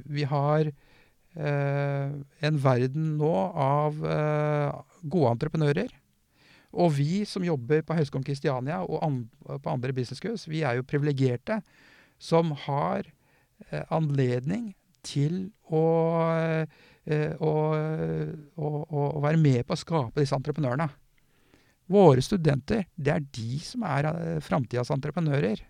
vi 0.06 0.24
har 0.26 0.72
en 1.36 2.58
verden 2.60 3.16
nå 3.20 3.32
av 3.56 4.02
eh, 4.04 4.80
gode 5.04 5.32
entreprenører. 5.36 5.94
Og 6.72 6.94
vi 6.96 7.24
som 7.28 7.44
jobber 7.44 7.84
på 7.84 7.96
Høgskolen 7.98 8.26
Kristiania 8.28 8.80
og 8.86 9.02
an, 9.04 9.18
på 9.44 9.72
andre 9.72 9.94
businesskurs, 9.96 10.48
vi 10.48 10.64
er 10.64 10.80
jo 10.80 10.88
privilegerte 10.88 11.60
som 12.22 12.54
har 12.68 13.04
eh, 13.08 13.84
anledning 13.92 14.72
til 15.04 15.50
å, 15.74 15.84
eh, 16.38 17.34
å, 17.42 17.54
å, 18.56 18.72
å, 18.86 19.06
være 19.24 19.42
med 19.42 19.66
på 19.66 19.76
å 19.76 19.82
skape 19.82 20.22
disse 20.22 20.38
entreprenørene. 20.38 20.88
Våre 21.92 22.24
studenter, 22.24 22.86
det 22.96 23.16
er 23.18 23.28
de 23.36 23.60
som 23.66 23.84
er 23.90 24.08
eh, 24.12 24.40
framtidas 24.44 24.94
entreprenører. 24.94 25.66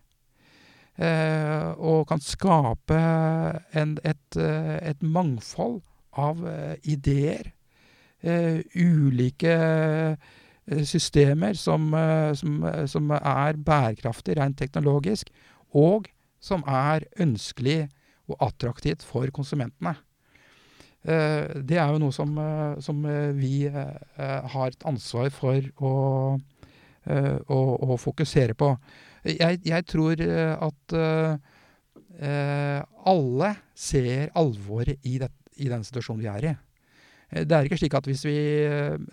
Eh, 1.00 1.72
og 1.80 2.10
kan 2.10 2.20
skape 2.20 2.98
en, 3.80 3.96
et, 4.04 4.38
eh, 4.38 4.78
et, 4.92 5.02
mangfold 5.02 5.80
av 6.20 6.44
eh, 6.48 6.76
ideer. 6.84 7.54
Ulike 8.22 9.54
systemer 10.86 11.56
som, 11.58 11.88
som, 12.38 12.60
som 12.86 13.08
er 13.18 13.58
bærekraftig 13.58 14.36
rent 14.38 14.60
teknologisk, 14.60 15.32
og 15.74 16.06
som 16.38 16.62
er 16.70 17.08
ønskelig 17.18 17.88
og 18.30 18.38
attraktivt 18.46 19.02
for 19.02 19.26
konsumentene. 19.34 19.96
Det 21.02 21.80
er 21.82 21.90
jo 21.90 22.04
noe 22.04 22.14
som, 22.14 22.38
som 22.78 23.02
vi 23.40 23.66
har 23.74 24.70
et 24.70 24.86
ansvar 24.86 25.34
for 25.34 25.58
å, 25.82 25.96
å, 26.38 27.60
å 27.82 27.98
fokusere 27.98 28.54
på. 28.54 28.76
Jeg, 29.24 29.60
jeg 29.66 29.86
tror 29.86 30.22
at 30.22 30.96
alle 33.12 33.50
ser 33.78 34.32
alvoret 34.38 34.98
i, 35.06 35.20
i 35.62 35.70
den 35.70 35.84
situasjonen 35.86 36.24
vi 36.24 36.30
er 36.32 36.48
i. 36.50 36.54
Det 37.46 37.56
er 37.56 37.68
ikke 37.68 37.78
slik 37.80 37.96
at 37.98 38.10
hvis 38.10 38.26
vi 38.26 38.38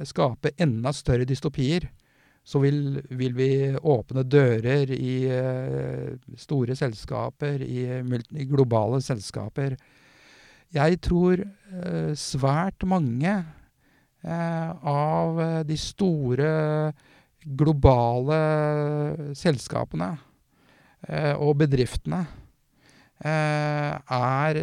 skaper 0.08 0.56
enda 0.64 0.92
større 0.96 1.28
dystopier, 1.28 1.86
så 2.48 2.60
vil, 2.62 2.98
vil, 3.12 3.34
vi 3.36 3.50
åpne 3.76 4.24
dører 4.24 4.88
i 4.94 5.14
uh, 5.28 6.14
store 6.40 6.76
selskaper, 6.78 7.60
i, 7.60 7.84
i, 8.40 8.46
globale 8.48 9.02
selskaper. 9.04 9.76
Jeg 10.72 11.00
tror 11.04 11.42
uh, 11.44 12.14
svært 12.16 12.86
mange 12.88 13.34
uh, 14.24 14.70
av 14.80 15.42
de 15.68 15.76
store 15.80 16.52
globale 17.56 18.38
selskapene 19.38 20.10
og 21.38 21.52
bedriftene 21.60 22.24
er, 23.22 24.58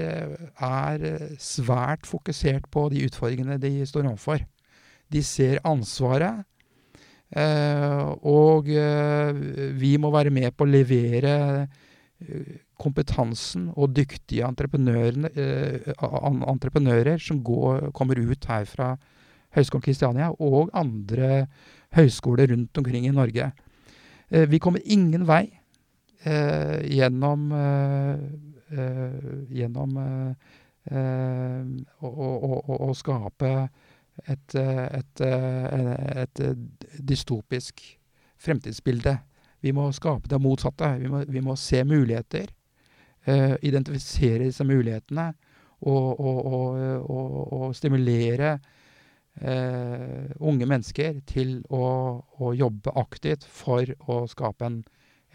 er 0.68 1.06
svært 1.42 2.08
fokusert 2.08 2.68
på 2.72 2.90
de 2.92 3.06
utfordringene 3.08 3.58
de 3.60 3.86
står 3.88 4.10
overfor. 4.10 4.44
De 5.12 5.24
ser 5.24 5.60
ansvaret. 5.68 6.44
Eh, 7.36 8.06
og 8.24 8.70
eh, 8.70 9.34
vi 9.76 9.98
må 10.00 10.12
være 10.14 10.30
med 10.32 10.54
på 10.56 10.64
å 10.64 10.70
levere 10.70 11.66
eh, 11.66 12.60
kompetansen 12.80 13.72
og 13.74 13.96
dyktige 13.98 14.48
entreprenører 14.48 17.18
som 17.24 17.44
går, 17.44 17.92
kommer 17.98 18.20
ut 18.22 18.46
her 18.52 18.66
fra 18.70 18.98
Høgskolen 19.56 19.86
Kristiania 19.86 20.32
og 20.32 20.74
andre 20.76 21.46
høyskoler 21.96 22.52
rundt 22.52 22.78
omkring 22.78 23.08
i 23.08 23.16
Norge. 23.16 23.52
Vi 24.30 24.60
kommer 24.60 24.82
ingen 24.84 25.24
vei 25.30 25.46
gjennom 26.26 27.52
gjennom 29.54 30.00
å, 32.02 32.10
å, 32.10 32.50
å, 32.50 32.80
å 32.90 32.94
skape 32.98 33.52
et, 34.24 34.56
eh, 34.56 35.00
et, 35.00 35.22
eh, 35.22 36.22
et, 36.22 36.42
dystopisk 37.00 37.82
fremtidsbilde. 38.38 39.18
Vi 39.62 39.72
må 39.72 39.92
skape 39.92 40.30
det 40.30 40.42
motsatte. 40.42 40.98
Vi 41.00 41.10
må, 41.10 41.24
vi 41.28 41.42
må 41.42 41.56
se 41.56 41.84
muligheter. 41.84 42.52
Uh, 43.26 43.56
identifisere 43.66 44.46
disse 44.46 44.64
mulighetene. 44.64 45.34
Og, 45.82 46.20
og, 46.20 46.46
og, 47.10 47.54
og 47.54 47.76
stimulere 47.76 48.60
unge 49.36 50.64
mennesker 50.64 51.18
til 51.28 51.58
å, 51.68 51.88
å, 52.40 52.52
jobbe 52.56 52.94
aktivt 52.96 53.44
for 53.52 53.90
å 54.08 54.22
skape 54.32 54.64
en, 54.64 54.78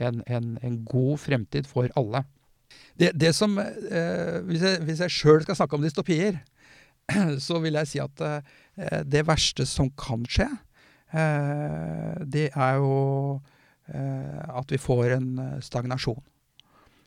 en, 0.00 0.22
en, 0.24 0.54
en 0.64 0.78
god 0.88 1.20
fremtid 1.20 1.68
for 1.68 1.92
alle. 2.00 2.22
Det, 2.96 3.10
det 3.12 3.34
som, 3.36 3.58
uh, 3.60 4.38
Hvis 4.48 4.64
jeg, 4.64 4.86
jeg 4.88 5.12
sjøl 5.12 5.44
skal 5.44 5.58
snakke 5.58 5.76
om 5.76 5.84
dystopier, 5.84 6.40
så 7.46 7.60
vil 7.62 7.78
jeg 7.80 7.90
si 7.90 8.02
at 8.02 8.24
eh, 8.24 9.02
det 9.06 9.24
verste 9.28 9.66
som 9.68 9.90
kan 9.98 10.24
skje, 10.30 10.48
eh, 11.12 12.16
det 12.24 12.48
er 12.50 12.80
jo 12.80 13.40
eh, 13.90 14.40
at 14.60 14.72
vi 14.72 14.80
får 14.80 15.16
en 15.18 15.30
stagnasjon. 15.64 16.20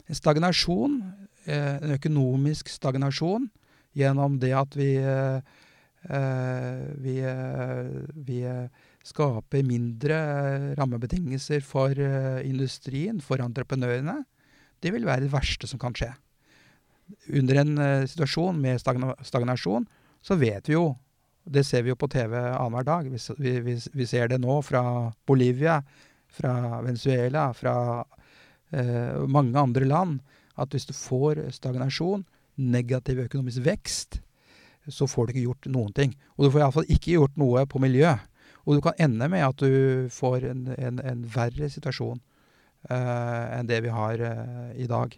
En 0.10 0.20
stagnasjon, 0.20 0.98
en 1.48 1.94
økonomisk 1.96 2.70
stagnasjon, 2.72 3.48
gjennom 3.96 4.40
det 4.42 4.52
at 4.58 4.76
vi, 4.76 4.96
vi, 6.04 7.14
vi 8.28 8.40
skaper 9.08 9.64
mindre 9.64 10.18
rammebetingelser 10.76 11.64
for 11.64 11.96
industrien, 12.44 13.22
for 13.24 13.40
entreprenørene. 13.40 14.18
Det 14.84 14.92
vil 14.92 15.08
være 15.08 15.24
det 15.26 15.32
verste 15.32 15.70
som 15.70 15.80
kan 15.80 15.96
skje 15.96 16.12
under 17.34 17.56
en 17.62 18.08
situasjon 18.08 18.60
med 18.62 18.82
stagna 18.82 19.16
stagnasjon, 19.22 19.86
så 20.22 20.38
vet 20.40 20.70
vi 20.70 20.78
jo 20.78 20.94
Det 21.44 21.66
ser 21.68 21.82
vi 21.84 21.90
jo 21.92 21.98
på 22.00 22.08
TV 22.08 22.38
annenhver 22.40 22.86
dag. 22.88 23.08
Vi, 23.12 23.52
vi, 23.60 23.74
vi, 23.76 24.06
ser 24.08 24.30
det 24.32 24.38
nå 24.40 24.62
fra 24.64 25.12
Bolivia, 25.28 25.82
fra 26.32 26.80
Venezuela, 26.86 27.50
fra 27.52 28.00
uh, 28.00 29.28
mange 29.28 29.60
andre 29.60 29.84
land, 29.84 30.22
at 30.56 30.72
hvis 30.72 30.88
du 30.88 30.94
får 30.96 31.42
stagnasjon, 31.52 32.24
negativ 32.56 33.20
økonomisk 33.26 33.60
vekst, 33.66 34.22
så 34.92 35.08
får 35.08 35.28
du 35.28 35.34
ikke 35.34 35.48
gjort 35.48 35.72
noen 35.72 35.94
ting. 35.96 36.14
Og 36.36 36.46
du 36.46 36.52
får 36.54 36.64
iallfall 36.66 36.92
ikke 36.92 37.16
gjort 37.16 37.40
noe 37.40 37.64
på 37.70 37.82
miljøet. 37.84 38.24
Og 38.64 38.78
du 38.78 38.84
kan 38.84 39.00
ende 39.02 39.28
med 39.32 39.44
at 39.44 39.60
du 39.60 40.08
får 40.14 40.48
en, 40.52 40.68
en, 40.78 41.00
en 41.04 41.24
verre 41.34 41.68
situasjon 41.72 42.20
uh, 42.90 43.46
enn 43.58 43.70
det 43.70 43.82
vi 43.84 43.92
har 43.92 44.24
uh, 44.24 44.72
i 44.80 44.88
dag. 44.90 45.16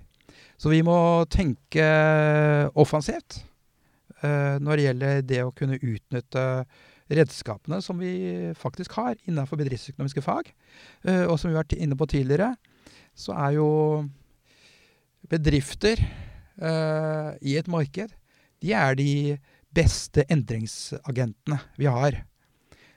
Så 0.57 0.71
vi 0.71 0.81
må 0.85 0.97
tenke 1.31 1.85
offensivt 2.73 3.43
uh, 4.23 4.57
når 4.61 4.71
det 4.75 4.87
gjelder 4.87 5.23
det 5.29 5.41
å 5.45 5.53
kunne 5.55 5.79
utnytte 5.79 6.65
redskapene 7.05 7.77
som 7.85 7.99
vi 8.01 8.51
faktisk 8.57 8.95
har 8.97 9.13
innenfor 9.29 9.59
bedriftsøkonomiske 9.59 10.23
fag. 10.25 10.47
Og 11.29 11.35
som 11.37 11.51
vi 11.51 11.53
har 11.53 11.61
vært 11.61 11.75
inne 11.77 11.93
på 11.93 12.07
tidligere, 12.09 12.47
så 13.13 13.35
er 13.37 13.51
jo 13.59 13.67
bedrifter 15.29 16.01
i 17.45 17.53
et 17.61 17.69
marked 17.69 18.15
de 18.63 18.71
er 18.73 18.95
de 18.99 19.11
beste 19.75 20.23
endringsagentene 20.31 21.59
vi 21.79 21.89
har. 21.91 22.21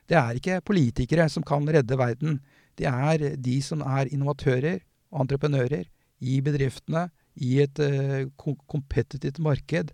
Det 0.08 0.16
er 0.16 0.38
ikke 0.38 0.62
politikere 0.64 1.28
som 1.32 1.44
kan 1.46 1.66
redde 1.68 1.98
verden. 1.98 2.38
Det 2.78 2.86
er 2.88 3.36
de 3.36 3.58
som 3.64 3.82
er 3.84 4.10
innovatører 4.12 4.80
og 5.12 5.24
entreprenører 5.26 5.88
i 6.20 6.40
bedriftene, 6.44 7.08
i 7.38 7.60
et 7.62 7.78
uh, 7.78 8.26
kompetitivt 8.66 9.38
marked. 9.38 9.92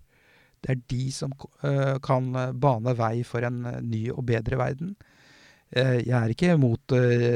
Det 0.64 0.70
er 0.72 0.79
de 0.88 1.03
som 1.12 1.35
uh, 1.37 1.96
kan 2.05 2.31
bane 2.61 2.94
vei 2.96 3.18
for 3.27 3.44
en 3.44 3.66
ny 3.85 4.07
og 4.14 4.24
bedre 4.31 4.61
verden. 4.61 4.94
jeg 5.74 6.14
er 6.14 6.31
ikke 6.31 6.57
mot 6.57 6.92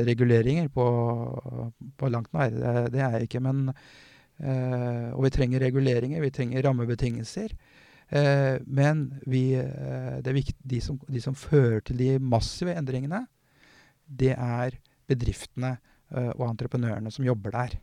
reguleringer 0.07 0.69
på, 0.71 0.85
på, 1.99 2.09
langt 2.09 2.33
nær, 2.33 2.53
det, 2.55 2.93
det, 2.93 3.01
er 3.03 3.17
jeg 3.17 3.27
ikke. 3.27 3.41
Men, 3.43 3.73
og 5.17 5.25
vi 5.25 5.31
trenger 5.35 5.65
reguleringer, 5.65 6.21
vi 6.23 6.31
trenger 6.31 6.63
rammebetingelser. 6.63 7.57
Men 8.11 9.03
vi, 9.29 9.43
det 9.53 10.31
er 10.31 10.37
viktig, 10.37 10.57
de 10.65 10.81
som, 10.81 10.97
de 11.05 11.21
som 11.21 11.35
fører 11.37 11.83
til 11.85 11.99
de 12.01 12.15
massive 12.19 12.73
endringene, 12.73 13.27
det 14.09 14.33
er 14.33 14.79
bedriftene 15.09 15.75
og 16.11 16.47
entreprenørene 16.49 17.13
som 17.13 17.27
jobber 17.27 17.53
der. 17.53 17.77